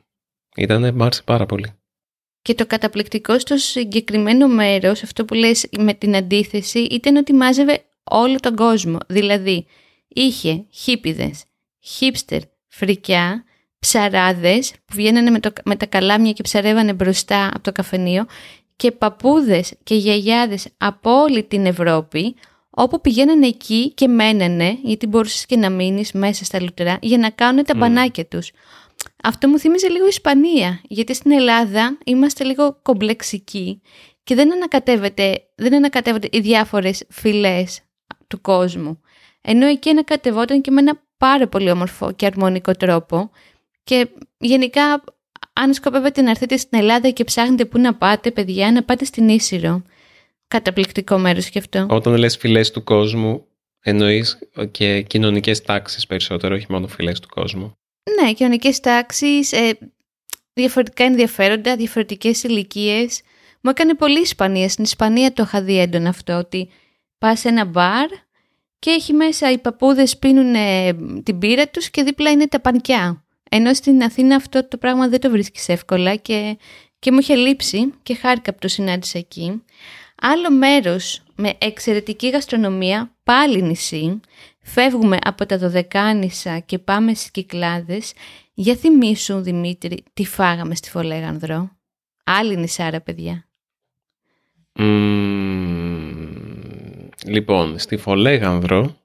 [0.57, 1.67] Ήταν, μ' άρεσε πάρα πολύ.
[2.43, 7.85] Και το καταπληκτικό στο συγκεκριμένο μέρος, αυτό που λες με την αντίθεση, ήταν ότι μάζευε
[8.05, 8.99] όλο τον κόσμο.
[9.07, 9.67] Δηλαδή,
[10.15, 11.45] είχε χίπιδες,
[11.81, 13.45] χίπστερ, φρικιά,
[13.79, 18.27] ψαράδες που βγαίνανε με, το, με τα καλάμια και ψαρεύανε μπροστά από το καφενείο
[18.77, 22.35] και παππούδες και γιαγιάδες από όλη την Ευρώπη
[22.71, 27.31] όπου πηγαίνανε εκεί και μένανε, γιατί μπορούσες και να μείνεις μέσα στα λουτρά, για να
[27.31, 27.79] κάνουν τα mm.
[27.79, 28.51] μπανάκια τους.
[29.23, 33.81] Αυτό μου θύμιζε λίγο Ισπανία, γιατί στην Ελλάδα είμαστε λίγο κομπλεξικοί
[34.25, 37.81] και δεν ανακατεύεται, δεν ανακατεύονται οι διάφορες φυλές
[38.27, 39.01] του κόσμου.
[39.43, 43.31] Ενώ εκεί ανακατευόταν και με ένα πάρα πολύ όμορφο και αρμονικό τρόπο
[43.85, 45.05] και γενικά
[45.53, 49.29] αν σκοπεύετε να έρθετε στην Ελλάδα και ψάχνετε πού να πάτε παιδιά, να πάτε στην
[49.29, 49.83] Ίσυρο.
[50.49, 51.87] Καταπληκτικό μέρος και αυτό.
[51.91, 53.47] Όταν λες φυλές του κόσμου,
[53.81, 54.39] εννοείς
[54.71, 57.77] και κοινωνικές τάξεις περισσότερο, όχι μόνο φυλές του κόσμου.
[58.21, 59.79] Ναι, κοινωνικές τάξεις, ε,
[60.53, 63.23] διαφορετικά ενδιαφέροντα, διαφορετικές ηλικίες.
[63.61, 64.69] Μου έκανε πολύ Ισπανία.
[64.69, 66.69] Στην Ισπανία το είχα δει έντονα αυτό, ότι
[67.19, 68.09] πας σε ένα μπαρ
[68.83, 70.55] και έχει μέσα οι παππούδες πίνουν
[71.23, 73.25] την πύρα τους και δίπλα είναι τα πανκιά.
[73.51, 76.59] Ενώ στην Αθήνα αυτό το πράγμα δεν το βρίσκεις εύκολα και,
[76.99, 79.63] και μου είχε λείψει και χάρηκα που το συνάντησα εκεί.
[80.23, 84.21] Άλλο μέρος με εξαιρετική γαστρονομία, πάλι νησί,
[84.63, 88.13] φεύγουμε από τα Δωδεκάνησα και πάμε στις Κυκλάδες.
[88.55, 91.71] Για θυμίσου Δημήτρη, τι φάγαμε στη Φολέγανδρο.
[92.25, 93.47] Άλλη νησάρα παιδιά.
[97.27, 98.97] Λοιπόν, στη Φολέγανδρο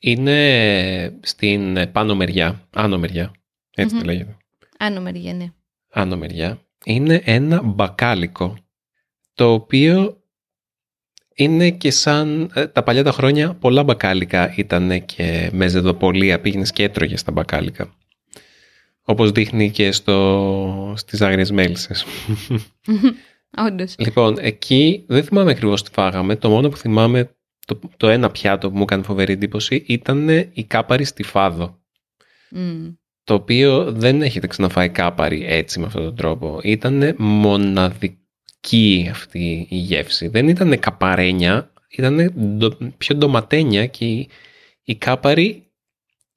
[0.00, 3.30] είναι στην πάνω μεριά, άνω μεριά,
[3.74, 4.36] έτσι mm λέγεται.
[4.78, 5.52] Άνω μεριά, ναι.
[5.90, 6.60] Άνω μεριά.
[6.84, 8.56] Είναι ένα μπακάλικο
[9.34, 10.22] το οποίο
[11.34, 16.72] είναι και σαν ε, τα παλιά τα χρόνια πολλά μπακάλικα ήταν και με ζεδοπολία πήγαινες
[16.72, 17.94] και έτρωγες στα μπακάλικα.
[19.04, 22.04] Όπως δείχνει και στο, στις Άγριες Μέλισσες.
[23.56, 23.94] Όντως.
[23.98, 26.36] Λοιπόν, εκεί δεν θυμάμαι ακριβώς τι φάγαμε.
[26.36, 27.34] Το μόνο που θυμάμαι,
[27.66, 31.80] το, το ένα πιάτο που μου έκανε φοβερή εντύπωση ήταν η κάπαρη στη Φάδο.
[33.24, 36.60] Το οποίο δεν έχετε ξαναφάει κάπαρη έτσι με αυτόν τον τρόπο.
[36.62, 38.16] Ήταν μοναδικό
[38.62, 40.28] εκεί αυτή η γεύση.
[40.28, 42.32] Δεν ήταν καπαρένια, ήταν
[42.98, 44.28] πιο ντοματένια και η,
[44.82, 45.70] η κάπαρη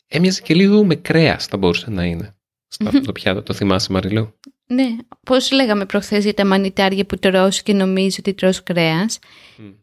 [0.08, 2.36] έμοιαζε και λίγο με κρέας θα μπορούσε να είναι.
[2.67, 4.39] Στο αυτό το πιάτο, το θυμάσαι Μαριλού.
[4.67, 9.19] Ναι, πώς λέγαμε προχθές για τα μανιτάρια που τρως και νομίζει ότι τρως κρέας.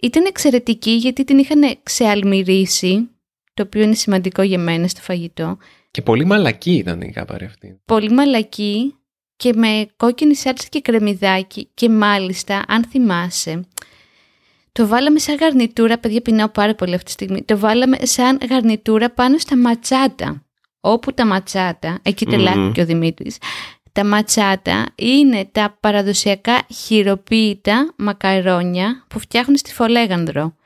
[0.03, 3.09] Ήταν εξαιρετική γιατί την είχαν ξεαλμυρίσει,
[3.55, 5.59] το οποίο είναι σημαντικό για μένα στο φαγητό.
[5.91, 7.81] Και πολύ μαλακή ήταν η κάπαρη αυτή.
[7.85, 8.95] Πολύ μαλακή
[9.37, 13.65] και με κόκκινη σάλτσα και κρεμμυδάκι και μάλιστα, αν θυμάσαι,
[14.73, 19.11] το βάλαμε σαν γαρνιτούρα, παιδιά πεινάω πάρα πολύ αυτή τη στιγμή, το βάλαμε σαν γαρνιτούρα
[19.11, 20.47] πάνω στα ματσάτα.
[20.81, 22.27] Όπου τα ματσάτα, εκεί
[22.73, 23.37] και ο Δημήτρης,
[23.93, 30.57] τα ματσάτα είναι τα παραδοσιακά χειροποίητα μακαρόνια που φτιάχνουν στη Φολέγανδρο.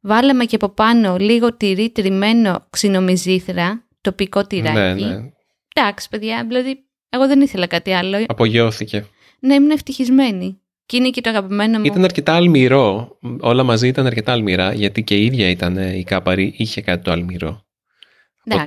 [0.00, 5.04] Βάλαμε και από πάνω λίγο τυρί τριμμένο ξινομιζήθρα, τοπικό τυράκι.
[5.04, 5.30] Ναι, ναι.
[5.74, 8.24] Εντάξει, παιδιά, δηλαδή εγώ δεν ήθελα κάτι άλλο.
[8.26, 9.06] Απογειώθηκε.
[9.38, 10.60] Ναι, ήμουν ευτυχισμένη.
[10.86, 11.84] Και είναι και το αγαπημένο μου.
[11.84, 13.18] Ήταν αρκετά αλμυρό.
[13.40, 17.10] Όλα μαζί ήταν αρκετά αλμυρά, γιατί και η ίδια ήταν η κάπαρη, είχε κάτι το
[17.10, 17.64] αλμυρό.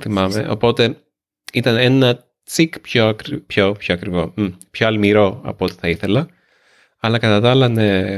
[0.00, 0.46] θυμάμαι.
[0.50, 0.96] Οπότε
[1.52, 4.34] ήταν ένα τσικ πιο, πιο, πιο ακριβό.
[4.70, 6.28] πιο αλμυρό από ό,τι θα ήθελα.
[7.00, 8.14] Αλλά κατά τα άλλα, ναι,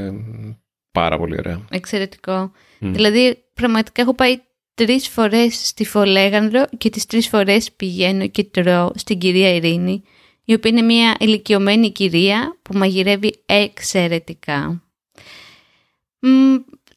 [0.92, 1.64] πάρα πολύ ωραία.
[1.70, 2.52] Εξαιρετικό.
[2.78, 4.40] Δηλαδή, πραγματικά έχω πάει
[4.74, 10.02] τρεις φορές στη Φολέγανδρο και τις τρεις φορές πηγαίνω και τρώω στην κυρία Ειρήνη
[10.44, 14.82] η οποία είναι μια ηλικιωμένη κυρία που μαγειρεύει εξαιρετικά.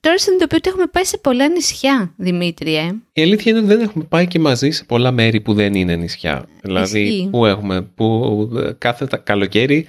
[0.02, 2.96] Μ, τώρα συνειδητοποιώ ότι έχουμε πάει σε πολλά νησιά, Δημήτριε.
[3.14, 5.96] Η αλήθεια είναι ότι δεν έχουμε πάει και μαζί σε πολλά μέρη που δεν είναι
[5.96, 6.48] νησιά.
[6.62, 9.86] Δηλαδή, που έχουμε, που κάθε καλοκαίρι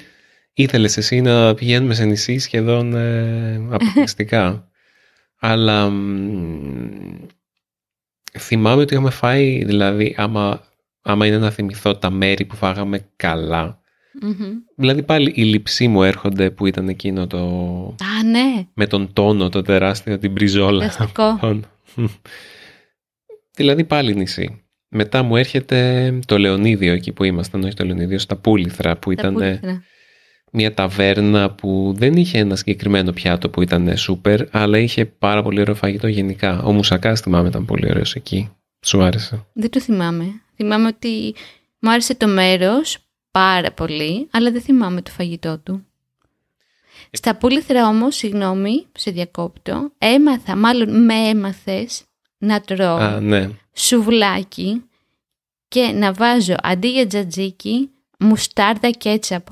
[0.53, 4.67] ήθελες εσύ να πηγαίνουμε σε νησί σχεδόν ε, αποκλειστικά.
[5.45, 5.93] Αλλά
[8.39, 10.71] θυμάμαι ότι είχαμε φάει, δηλαδή, άμα
[11.03, 13.09] άμα είναι να θυμηθώ τα μέρη που φάγαμε
[14.77, 17.39] Δηλαδή πάλι οι λειψοί μου έρχονται που ήταν εκείνο το...
[17.87, 18.67] Α, ναι.
[18.75, 20.93] Με τον τόνο, το τεράστιο, την μπριζόλα.
[23.57, 24.63] δηλαδή πάλι νησί.
[24.89, 29.61] Μετά μου έρχεται το Λεωνίδιο εκεί που ήμασταν, όχι το Λεωνίδιο, στα Πούληθρα που ήταν
[30.53, 35.61] μια ταβέρνα που δεν είχε ένα συγκεκριμένο πιάτο που ήταν σούπερ, αλλά είχε πάρα πολύ
[35.61, 36.63] ωραίο φαγητό γενικά.
[36.63, 38.51] Ο Μουσακάς θυμάμαι ήταν πολύ ωραίος εκεί.
[38.85, 39.47] Σου άρεσε.
[39.53, 40.25] Δεν το θυμάμαι.
[40.57, 41.35] Θυμάμαι ότι
[41.79, 42.99] μου άρεσε το μέρος
[43.33, 45.87] πάρα πολύ, αλλά δεν θυμάμαι το φαγητό του.
[47.11, 52.03] Στα πουλήθρα όμως, συγγνώμη, σε διακόπτω, έμαθα, μάλλον με έμαθες
[52.39, 53.51] να τρώω Α, ναι.
[53.73, 54.83] σουβλάκι
[55.69, 59.47] και να βάζω αντί για τζατζίκι μουστάρδα κέτσαπ.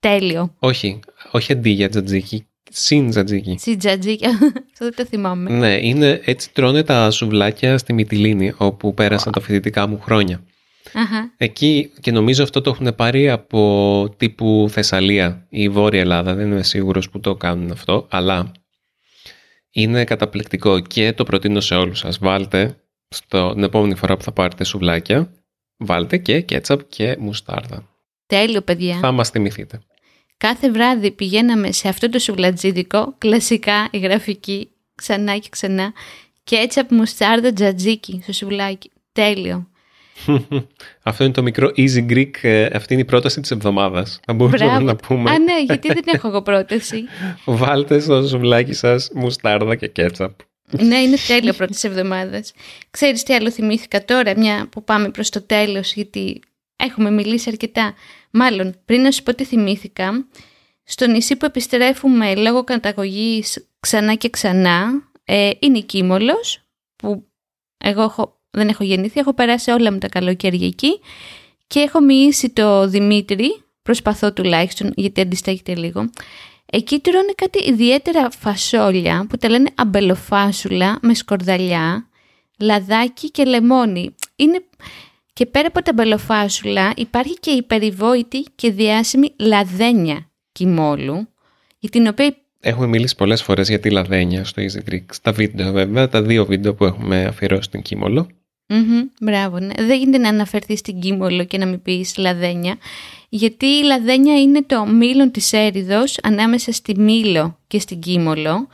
[0.00, 0.54] Τέλειο.
[0.58, 3.56] Όχι, όχι αντί για τζατζίκι, συν τζατζίκι.
[3.58, 4.26] Συ τζατζίκι,
[4.72, 5.50] αυτό δεν το θυμάμαι.
[5.50, 10.42] Ναι, είναι, έτσι τρώνε τα σουβλάκια στη Μυτιλίνη, όπου πέρασαν τα φοιτητικά μου χρόνια.
[10.92, 11.32] Αχα.
[11.36, 16.62] Εκεί και νομίζω αυτό το έχουν πάρει από τύπου Θεσσαλία ή Βόρεια Ελλάδα, δεν είμαι
[16.62, 18.52] σίγουρος που το κάνουν αυτό, αλλά
[19.70, 22.18] είναι καταπληκτικό και το προτείνω σε όλους σας.
[22.18, 22.76] Βάλτε
[23.08, 25.32] στο, την επόμενη φορά που θα πάρετε σουβλάκια,
[25.76, 27.88] βάλτε και κέτσαπ και μουστάρδα.
[28.26, 28.98] Τέλειο, παιδιά.
[28.98, 29.80] Θα μας θυμηθείτε.
[30.36, 35.92] Κάθε βράδυ πηγαίναμε σε αυτό το σουβλατζίδικο, κλασικά η γραφική, ξανά και ξανά,
[36.44, 38.90] κέτσαπ μουστάρδα τζατζίκι στο σουβλάκι.
[39.12, 39.68] Τέλειο.
[41.02, 44.20] Αυτό είναι το μικρό Easy Greek, ε, αυτή είναι η πρόταση της εβδομάδας.
[44.24, 44.84] Θα μπορούσαμε Μπράβο.
[44.84, 45.30] να πούμε.
[45.30, 47.04] Α, ναι, γιατί δεν έχω εγώ πρόταση.
[47.44, 50.30] Βάλτε στο σουβλάκι σας μουστάρδα και κέτσαπ.
[50.70, 52.52] ναι, είναι τέλειο πρώτη εβδομάδας.
[52.90, 56.40] Ξέρεις τι άλλο θυμήθηκα τώρα, μια που πάμε προς το τέλος, γιατί
[56.76, 57.94] έχουμε μιλήσει αρκετά.
[58.30, 60.26] Μάλλον, πριν να σου πω τι θυμήθηκα,
[60.84, 66.64] στο νησί που επιστρέφουμε λόγω καταγωγής ξανά και ξανά, ε, είναι η Κίμολος,
[66.96, 67.26] που
[67.78, 71.00] εγώ έχω, δεν έχω γεννήθει, έχω περάσει όλα μου τα καλοκαίρια εκεί
[71.66, 76.10] και έχω μοιήσει το Δημήτρη, προσπαθώ τουλάχιστον γιατί αντιστέκεται λίγο.
[76.66, 82.08] Εκεί τρώνε κάτι ιδιαίτερα φασόλια που τα λένε αμπελοφάσουλα με σκορδαλιά,
[82.58, 84.14] λαδάκι και λεμόνι.
[84.36, 84.64] Είναι...
[85.32, 91.28] Και πέρα από τα αμπελοφάσουλα υπάρχει και η περιβόητη και διάσημη λαδένια κοιμόλου,
[91.78, 92.36] για την οποία
[92.66, 95.04] Έχουμε μιλήσει πολλές φορές για τη λαδένια στο Easy Greek.
[95.10, 98.28] Στα βίντεο βέβαια, τα δύο βίντεο που έχουμε αφιερώσει στην Κίμολο.
[98.66, 99.72] Μμμ, μπράβο, ναι.
[99.78, 102.76] Δεν γίνεται να αναφερθείς στην Κίμολο και να μην πεις λαδένια,
[103.28, 108.68] γιατί η λαδένια είναι το μήλον της έριδος ανάμεσα στη Μήλο και στην Κίμολο.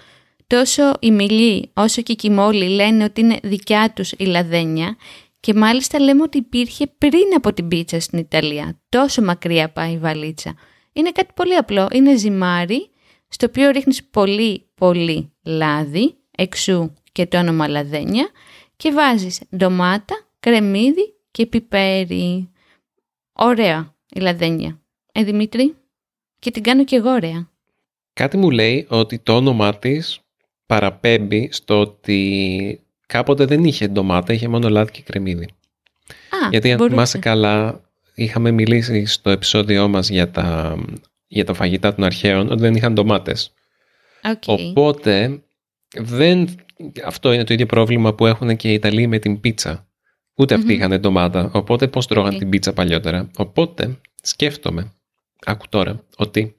[0.46, 4.96] Τόσο οι Μιλοί όσο και οι Κιμόλοι λένε ότι είναι δικιά τους η λαδένια
[5.40, 8.80] και μάλιστα λέμε ότι υπήρχε πριν από την πίτσα στην Ιταλία.
[8.88, 10.54] Τόσο μακριά πάει η βαλίτσα.
[10.92, 11.88] Είναι κάτι πολύ απλό.
[11.92, 12.90] Είναι ζυμάρι,
[13.28, 18.28] στο οποίο ρίχνεις πολύ πολύ λάδι, εξού και το όνομα λαδένια,
[18.80, 22.50] και βάζεις ντομάτα, κρεμμύδι και πιπέρι.
[23.32, 24.80] Ωραία η λαδένια.
[25.12, 25.74] Ε, Δημήτρη,
[26.38, 27.50] και την κάνω και εγώ ωραία.
[28.12, 30.20] Κάτι μου λέει ότι το όνομά της
[30.66, 35.44] παραπέμπει στο ότι κάποτε δεν είχε ντομάτα, είχε μόνο λάδι και κρεμμύδι.
[35.44, 36.94] Α, Γιατί αν μπορούσε.
[36.94, 37.80] θυμάσαι καλά,
[38.14, 40.78] είχαμε μιλήσει στο επεισόδιό μας για τα,
[41.26, 43.52] για τα φαγητά των αρχαίων ότι δεν είχαν ντομάτες.
[44.24, 44.42] Οκ.
[44.46, 45.42] Οπότε
[45.94, 46.48] δεν,
[47.04, 49.88] αυτό είναι το ίδιο πρόβλημα που έχουν και οι Ιταλοί με την πίτσα.
[50.34, 50.78] Ούτε αυτοί Μμμ.
[50.78, 51.50] είχαν ντομάτα.
[51.52, 52.38] Οπότε πώς τρώγαν Οκ.
[52.38, 53.30] την πίτσα παλιότερα.
[53.36, 54.92] Οπότε σκέφτομαι,
[55.46, 56.54] άκου τώρα, ότι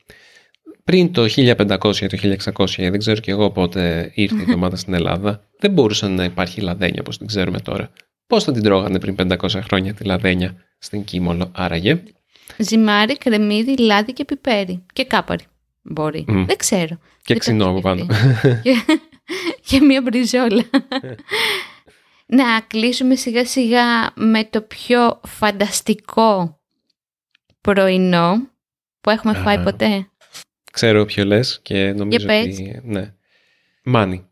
[0.84, 2.18] πριν το 1500 ή το
[2.54, 6.62] 1600, δεν ξέρω και εγώ πότε ήρθε η ντομάτα στην Ελλάδα, δεν μπορούσε να υπάρχει
[6.62, 7.90] λαδένια όπως την ξέρουμε τώρα.
[8.28, 12.04] Πώς θα την τρώγανε πριν 500 χρόνια τη λαδένια στην Κίμολο, άραγε;
[12.58, 14.86] Ζυμάρι, κρεμμύδι, λάδι και πιπέρι.
[14.94, 15.44] Και κάπαρι.
[15.82, 16.26] Μπορεί.
[16.28, 16.46] Μμ.
[16.46, 16.98] Δεν ξέρω.
[17.24, 18.06] Και Δεν το ξινό έχω από πάνω.
[19.72, 19.78] σκεφτεί.
[19.78, 20.64] και, και μία μπριζόλα.
[22.38, 26.60] να κλείσουμε σιγά σιγά με το πιο φανταστικό
[27.62, 28.50] πρωινό
[29.02, 29.64] που έχουμε φάει Α.
[29.64, 30.06] ποτέ.
[30.72, 32.46] Ξέρω ποιο λες και νομίζω Για πες.
[32.46, 32.82] ότι...
[32.84, 33.14] Ναι.
[33.84, 34.26] Μάνι.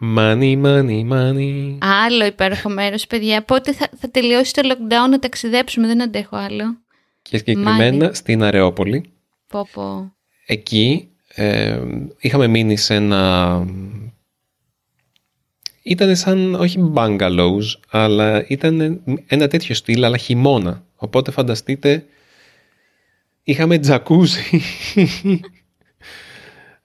[0.00, 1.78] Μάνι, μάνι, μάνι.
[1.80, 3.42] Άλλο υπέροχο μέρος, παιδιά.
[3.42, 6.64] Πότε θα, θα τελειώσει το lockdown να ταξιδέψουμε, δεν αντέχω άλλο.
[7.22, 9.12] Και συγκεκριμένα στην Αρεόπολη.
[9.46, 10.12] Πω πω.
[10.46, 11.80] Εκεί ε,
[12.18, 13.64] είχαμε μείνει σε ένα...
[15.88, 20.84] Ήταν σαν, όχι bungalows, αλλά ήταν ένα τέτοιο στυλ, αλλά χειμώνα.
[20.96, 22.04] Οπότε φανταστείτε,
[23.42, 24.40] είχαμε τζακούζι.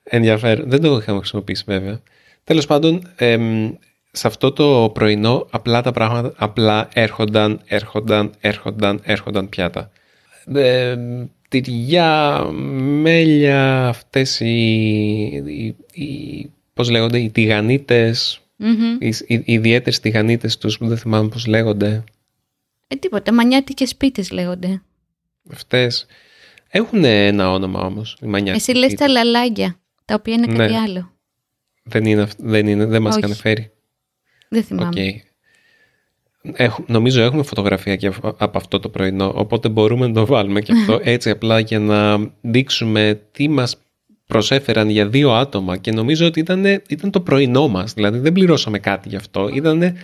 [0.04, 0.70] Ενδιαφέρον.
[0.70, 2.02] Δεν το είχαμε χρησιμοποιήσει βέβαια.
[2.44, 3.72] Τέλος πάντων, εμ,
[4.12, 9.92] σε αυτό το πρωινό απλά τα πράγματα απλά έρχονταν, έρχονταν, έρχονταν, έρχονταν πιάτα.
[10.54, 10.96] Ε,
[11.50, 12.44] τυριά,
[13.02, 14.54] μέλια, αυτές οι,
[15.46, 18.98] οι, οι- πώς λέγονται, οι τηγανίτες, Μμμ.
[19.00, 22.04] οι, οι, οι ιδιαίτερες τηγανίτες τους που δεν θυμάμαι πώς λέγονται.
[22.88, 23.34] Ε, τίποτα.
[23.34, 24.82] Μανιάτικες πίτες λέγονται.
[25.52, 26.06] Αυτές
[26.70, 29.06] έχουν ένα όνομα όμως, οι μανιάτικες Εσύ λες πίτες.
[29.08, 30.80] τα λαλάγια, τα οποία είναι κάτι Ναι.
[30.80, 31.12] άλλο.
[31.84, 33.24] Δεν είναι, αυ- δεν είναι, δεν μας Όχι.
[33.26, 33.72] είχαν φέρει.
[34.50, 34.66] Δεν Οκ.
[34.68, 35.24] θυμάμαι.
[36.54, 40.72] Έχ, νομίζω έχουμε φωτογραφία και από αυτό το πρωινό, οπότε μπορούμε να το βάλουμε και
[40.72, 43.83] αυτό έτσι απλά για να δείξουμε τι μας
[44.34, 48.80] προσέφεραν για δύο άτομα και νομίζω ότι ήταν, ήταν το πρωινό μας, δηλαδή δεν πληρώσαμε
[48.80, 49.96] κάτι γι' αυτό, ήτανε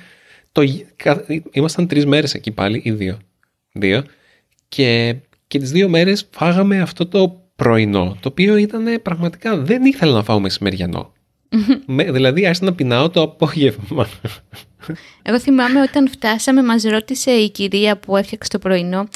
[0.51, 0.61] το,
[1.51, 3.17] ήμασταν τρεις μέρες εκεί πάλι ή δύο,
[3.71, 4.03] δύο
[4.67, 5.15] και,
[5.47, 10.23] και τις δύο μέρες φάγαμε αυτό το πρωινό, το οποίο ήταν πραγματικά δεν ήθελα να
[10.23, 11.13] φάω μεσημεριανό.
[11.85, 14.07] Με, δηλαδή άρχισα να πεινάω το απόγευμα.
[15.21, 19.07] Εγώ θυμάμαι όταν φτάσαμε μας ρώτησε η κυρία που έφτιαξε το πρωινό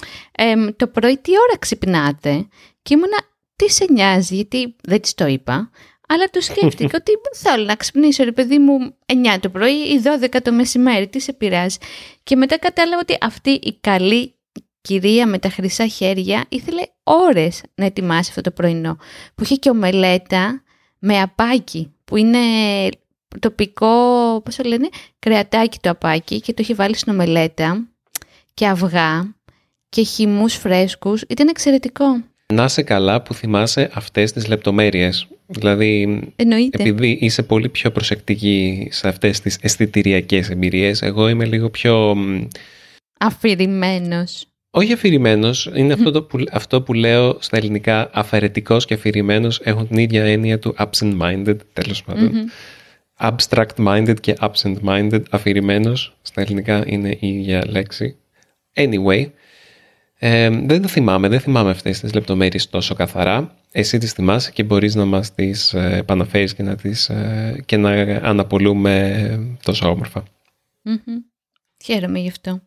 [0.75, 2.47] το πρωί τι ώρα ξυπνάτε;
[2.81, 3.17] Και ήμουνα
[3.55, 5.69] τι σε νοιάζει γιατί δεν της το είπα
[6.07, 10.37] αλλά το σκέφτηκα ότι θέλω να ξυπνήσω ρε παιδί μου 9 το πρωί ή 12
[10.43, 11.77] το μεσημέρι, τι σε πειράζει.
[12.23, 14.35] Και μετά κατάλαβα ότι αυτή η καλή
[14.81, 18.97] κυρία με τα χρυσά χέρια ήθελε ώρες να ετοιμάσει αυτό το πρωινό.
[19.35, 20.63] Που είχε και ομελέτα
[20.99, 22.39] με απάκι, που είναι
[23.39, 23.95] τοπικό,
[24.43, 24.89] πώς το λένε,
[25.19, 27.87] κρεατάκι το απάκι και το είχε βάλει στην ομελέτα
[28.53, 29.35] και αυγά
[29.89, 31.21] και χυμούς φρέσκους.
[31.21, 32.23] Ήταν εξαιρετικό.
[32.53, 35.27] Να σε καλά που θυμάσαι αυτές τις λεπτομέρειες.
[35.47, 36.83] Δηλαδή, Εννοείται.
[36.83, 42.17] επειδή είσαι πολύ πιο προσεκτική σε αυτές τις αισθητηριακές εμπειρίες, εγώ είμαι λίγο πιο...
[43.19, 44.45] Αφηρημένος.
[44.75, 49.87] Όχι αφηρημένος, είναι αυτό, το που, αυτό που λέω στα ελληνικά αφαιρετικός και αφηρημένος έχουν
[49.87, 52.31] την ίδια έννοια του absent-minded, τέλος πάντων.
[53.19, 58.15] Abstract-minded και absent-minded, αφηρημένος στα ελληνικά είναι η ίδια λέξη.
[58.75, 59.25] Anyway,
[60.25, 63.55] ε, δεν το θυμάμαι, δεν θυμάμαι αυτές τις λεπτομέρειες τόσο καθαρά.
[63.71, 67.77] Εσύ τις θυμάσαι και μπορείς να μας τις ε, επαναφέρεις και να, τις, ε, και
[67.77, 67.89] να
[68.21, 70.23] αναπολούμε τόσο όμορφα.
[71.83, 72.61] Χαίρομαι γι' αυτό.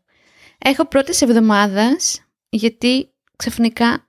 [0.58, 4.08] Έχω πρώτες εβδομάδας, γιατί ξαφνικά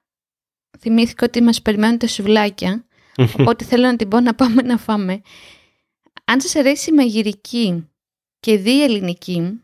[0.79, 2.86] θυμήθηκα ότι μας περιμένουν τα σουβλάκια,
[3.39, 5.21] οπότε θέλω να την πω να πάμε να φάμε.
[6.25, 7.89] Αν σας αρέσει η μαγειρική
[8.39, 9.62] και δει η ελληνική,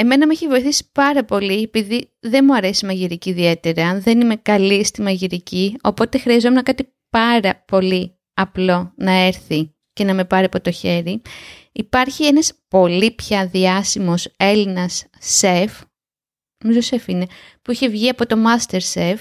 [0.00, 4.36] εμένα με έχει βοηθήσει πάρα πολύ, επειδή δεν μου αρέσει η μαγειρική ιδιαίτερα, δεν είμαι
[4.36, 10.44] καλή στη μαγειρική, οπότε χρειαζόμουν κάτι πάρα πολύ απλό να έρθει και να με πάρει
[10.44, 11.22] από το χέρι.
[11.72, 15.80] Υπάρχει ένας πολύ πια διάσημος Έλληνας σεφ,
[16.64, 17.26] νομίζω σεφ είναι,
[17.62, 19.16] που είχε βγει από το Master Chef,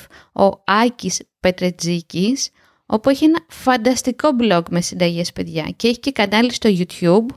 [0.46, 2.50] ο Άκης Πετρετζίκης,
[2.86, 7.36] όπου έχει ένα φανταστικό blog με συνταγές παιδιά και έχει και κανάλι στο YouTube.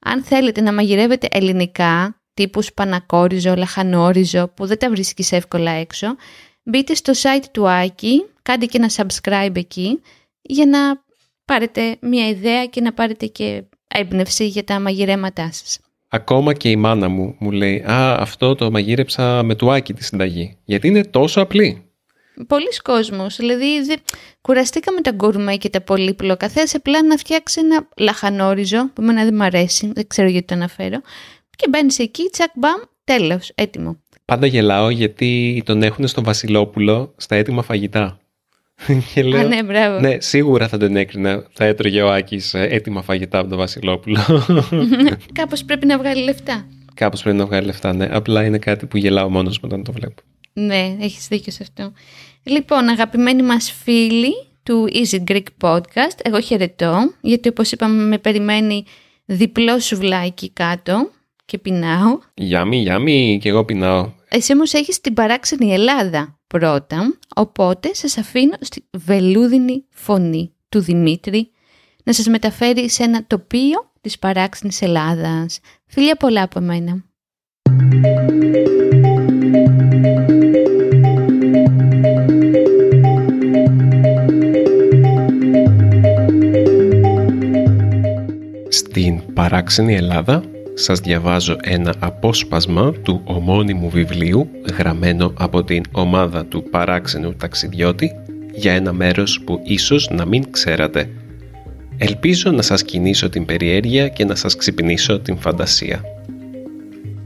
[0.00, 6.06] Αν θέλετε να μαγειρεύετε ελληνικά, τύπου σπανακόριζο, λαχανόριζο, που δεν τα βρίσκεις εύκολα έξω,
[6.62, 10.00] μπείτε στο site του Άκη, κάντε και ένα subscribe εκεί,
[10.42, 10.78] για να
[11.44, 15.78] πάρετε μια ιδέα και να πάρετε και έμπνευση για τα μαγειρέματά σας.
[16.08, 20.56] Ακόμα και η μάνα μου μου λέει «Α, αυτό το μαγείρεψα με τουάκι τη συνταγή».
[20.64, 21.84] Γιατί είναι τόσο απλή.
[22.46, 23.94] Πολλοί κόσμος, δηλαδή δε...
[24.40, 26.48] κουραστήκαμε τα γκουρμέ και τα πολύπλοκα.
[26.48, 30.54] Θες απλά να φτιάξεις ένα λαχανόριζο, που εμένα δεν μου αρέσει, δεν ξέρω γιατί το
[30.54, 31.00] αναφέρω,
[31.56, 33.98] και μπαίνεις εκεί, τσακ μπαμ, τέλος, έτοιμο.
[34.24, 38.18] Πάντα γελάω γιατί τον έχουν στο Βασιλόπουλο στα έτοιμα φαγητά.
[39.14, 40.00] Και λέω, Α, ναι, μπράβο.
[40.00, 41.46] ναι, σίγουρα θα τον έκρινα.
[41.52, 44.20] Θα έτρωγε ο Άκης ε, έτοιμα φαγητά από τον Βασιλόπουλο.
[45.38, 46.66] Κάπως πρέπει να βγάλει λεφτά.
[46.94, 48.08] Κάπως πρέπει να βγάλει λεφτά, ναι.
[48.10, 50.22] Απλά είναι κάτι που γελάω μόνος μου όταν το βλέπω.
[50.52, 51.92] Ναι, έχεις δίκιο σε αυτό.
[52.42, 58.84] Λοιπόν, αγαπημένοι μας φίλοι του Easy Greek Podcast, εγώ χαιρετώ, γιατί όπως είπαμε με περιμένει
[59.24, 61.10] διπλό σουβλάκι κάτω
[61.44, 62.18] και πεινάω.
[62.34, 64.12] Γιάμι, γιάμι, και εγώ πεινάω.
[64.28, 71.50] Εσύ όμως έχεις την παράξενη Ελλάδα πρώτα, οπότε σας αφήνω στη βελούδινη φωνή του Δημήτρη
[72.04, 75.60] να σας μεταφέρει σε ένα τοπίο της παράξενης Ελλάδας.
[75.86, 77.04] Φιλιά πολλά από μένα.
[88.68, 90.42] Στην παράξενη Ελλάδα
[90.74, 98.12] σας διαβάζω ένα απόσπασμα του ομώνυμου βιβλίου γραμμένο από την ομάδα του παράξενου ταξιδιώτη
[98.54, 101.10] για ένα μέρος που ίσως να μην ξέρατε.
[101.96, 106.00] Ελπίζω να σας κινήσω την περιέργεια και να σας ξυπνήσω την φαντασία.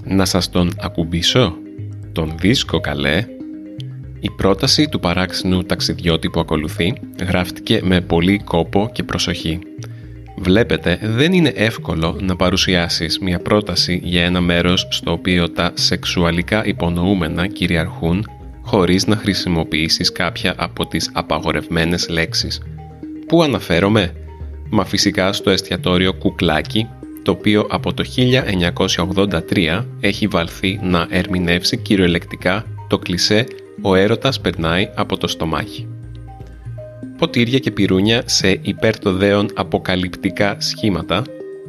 [0.05, 1.57] Να σας τον ακουμπήσω;
[2.13, 3.25] Τον δίσκο καλέ;
[4.21, 6.93] Η πρόταση του παράξενου ταξιδιώτη που ακολουθεί
[7.29, 9.59] γράφτηκε με πολύ κόπο και προσοχή.
[10.41, 16.65] Βλέπετε, δεν είναι εύκολο να παρουσιάσεις μια πρόταση για ένα μέρος στο οποίο τα σεξουαλικά
[16.65, 18.27] υπονοούμενα κυριαρχούν
[18.63, 22.63] χωρίς να χρησιμοποιήσεις κάποια από τις απαγορευμένες λέξεις.
[23.27, 24.13] Πού αναφέρομαι;
[24.71, 26.87] Μα φυσικά στο εστιατόριο Κουκλάκι,
[27.23, 33.47] το οποίο από το 1983 έχει βαλθεί να ερμηνεύσει κυριολεκτικά το κλισέ
[33.83, 35.98] «Ο έρωτας περνάει από το στομάχι»
[37.19, 41.23] ποτήρια και πυρούνια σε υπερτοδέων αποκαλυπτικά σχήματα,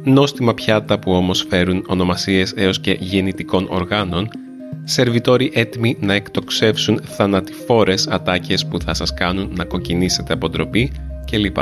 [0.04, 4.28] νόστιμα πιάτα που όμως φέρουν ονομασίες έως και γεννητικών οργάνων,
[4.84, 10.92] σερβιτόροι έτοιμοι να εκτοξεύσουν θανατηφόρες ατάκες που θα σας κάνουν να κοκκινήσετε από ντροπή
[11.30, 11.56] κλπ.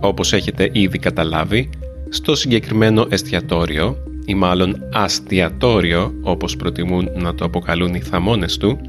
[0.00, 1.70] Όπως έχετε ήδη καταλάβει,
[2.08, 8.80] στο συγκεκριμένο εστιατόριο ή μάλλον αστιατόριο όπως προτιμούν να το αποκαλούν οι θαμώνες του,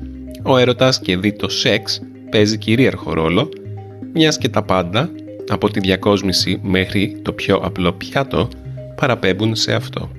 [0.43, 3.49] ο έρωτας και δι το σεξ παίζει κυρίαρχο ρόλο,
[4.13, 5.09] μιας και τα πάντα,
[5.47, 8.49] από τη διακόσμηση μέχρι το πιο απλό πιάτο,
[8.95, 10.11] παραπέμπουν σε αυτό.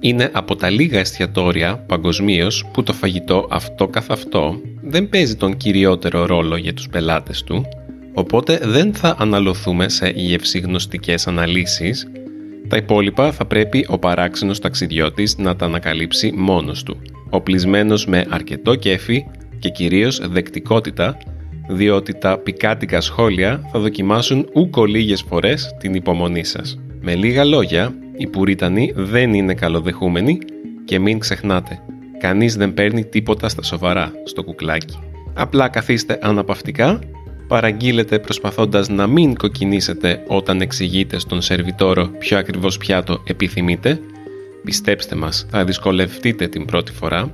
[0.00, 5.56] Είναι από τα λίγα εστιατόρια παγκοσμίως που το φαγητό αυτό καθ' αυτό δεν παίζει τον
[5.56, 7.66] κυριότερο ρόλο για τους πελάτες του,
[8.14, 12.06] οπότε δεν θα αναλωθούμε σε γευσιγνωστικές αναλύσεις
[12.70, 16.96] τα υπόλοιπα θα πρέπει ο παράξενος ταξιδιώτης να τα ανακαλύψει μόνος του,
[17.30, 19.24] οπλισμένος με αρκετό κέφι
[19.58, 21.18] και κυρίως δεκτικότητα,
[21.70, 26.78] διότι τα πικάτικα σχόλια θα δοκιμάσουν ούκο λίγες φορές την υπομονή σας.
[27.00, 30.38] Με λίγα λόγια, οι Πουρίτανοι δεν είναι καλοδεχούμενοι
[30.84, 31.82] και μην ξεχνάτε,
[32.18, 34.98] κανείς δεν παίρνει τίποτα στα σοβαρά στο κουκλάκι.
[35.34, 36.98] Απλά καθίστε αναπαυτικά
[37.48, 44.00] παραγγείλετε προσπαθώντας να μην κοκκινήσετε όταν εξηγείτε στον σερβιτόρο ποιο ακριβώς πιάτο επιθυμείτε,
[44.64, 47.32] πιστέψτε μας θα δυσκολευτείτε την πρώτη φορά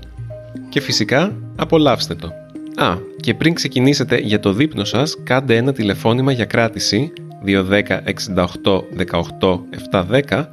[0.69, 2.33] και φυσικά απολαύστε το.
[2.77, 7.13] Α, και πριν ξεκινήσετε για το δείπνο σας, κάντε ένα τηλεφώνημα για κράτηση
[7.45, 9.61] 210 68 18
[9.91, 10.45] 710,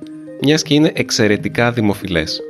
[0.42, 2.42] μιας και είναι εξαιρετικά δημοφιλές.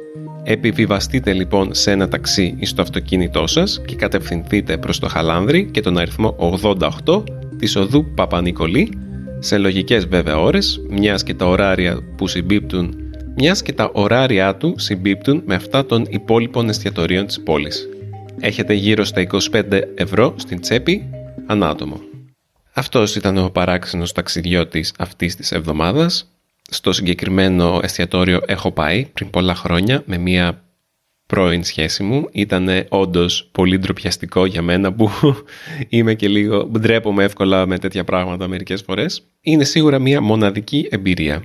[0.43, 5.81] Επιβιβαστείτε λοιπόν σε ένα ταξί ή στο αυτοκίνητό σας και κατευθυνθείτε προς το Χαλάνδρι και
[5.81, 6.35] τον αριθμό
[7.05, 7.23] 88
[7.57, 8.91] της οδού Παπα-Νικολή
[9.39, 12.95] σε λογικές βέβαια ώρες, μιας και τα ωράρια που συμπίπτουν
[13.35, 17.87] μιας και τα ωράρια του συμπίπτουν με αυτά των υπόλοιπων εστιατορίων της πόλης.
[18.39, 21.09] Έχετε γύρω στα 25 ευρώ στην τσέπη
[21.45, 21.99] ανάτομο.
[22.73, 26.33] Αυτός ήταν ο παράξενος ταξιδιώτης αυτής της εβδομάδας
[26.69, 30.63] στο συγκεκριμένο εστιατόριο έχω πάει πριν πολλά χρόνια με μία
[31.27, 32.27] πρώην σχέση μου.
[32.31, 35.11] Ήταν όντως πολύ ντροπιαστικό για μένα που
[35.89, 39.23] είμαι και λίγο ντρέπομαι εύκολα με τέτοια πράγματα μερικές φορές.
[39.41, 41.43] Είναι σίγουρα μία μοναδική εμπειρία.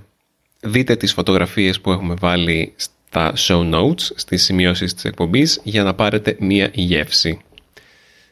[0.61, 2.74] Δείτε τις φωτογραφίες που έχουμε βάλει
[3.09, 7.38] στα show notes, στις σημειώσεις της εκπομπής για να πάρετε μία γεύση.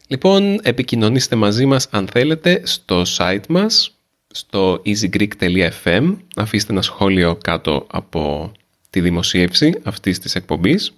[0.07, 3.91] Λοιπόν, επικοινωνήστε μαζί μας αν θέλετε στο site μας
[4.31, 8.53] στο easygreek.fm αφήστε ένα σχόλιο κάτω από
[8.91, 10.93] τη δημοσίευση αυτής της εκπομπής.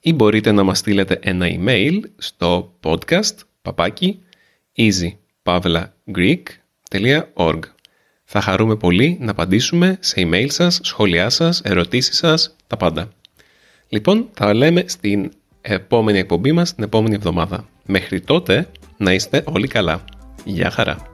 [0.00, 4.18] Ή μπορείτε να μας στείλετε ένα email στο podcast παπάκι
[4.76, 7.60] easypavlagreek.org
[8.24, 13.08] Θα χαρούμε πολύ να απαντήσουμε σε email σας, σχόλιά σας, ερωτήσεις σας, τα πάντα.
[13.88, 17.68] Λοιπόν, θα λέμε στην επόμενη εκπομπή μας την επόμενη εβδομάδα.
[17.86, 20.04] Μέχρι τότε να είστε όλοι καλά.
[20.44, 21.13] Γεια χαρά!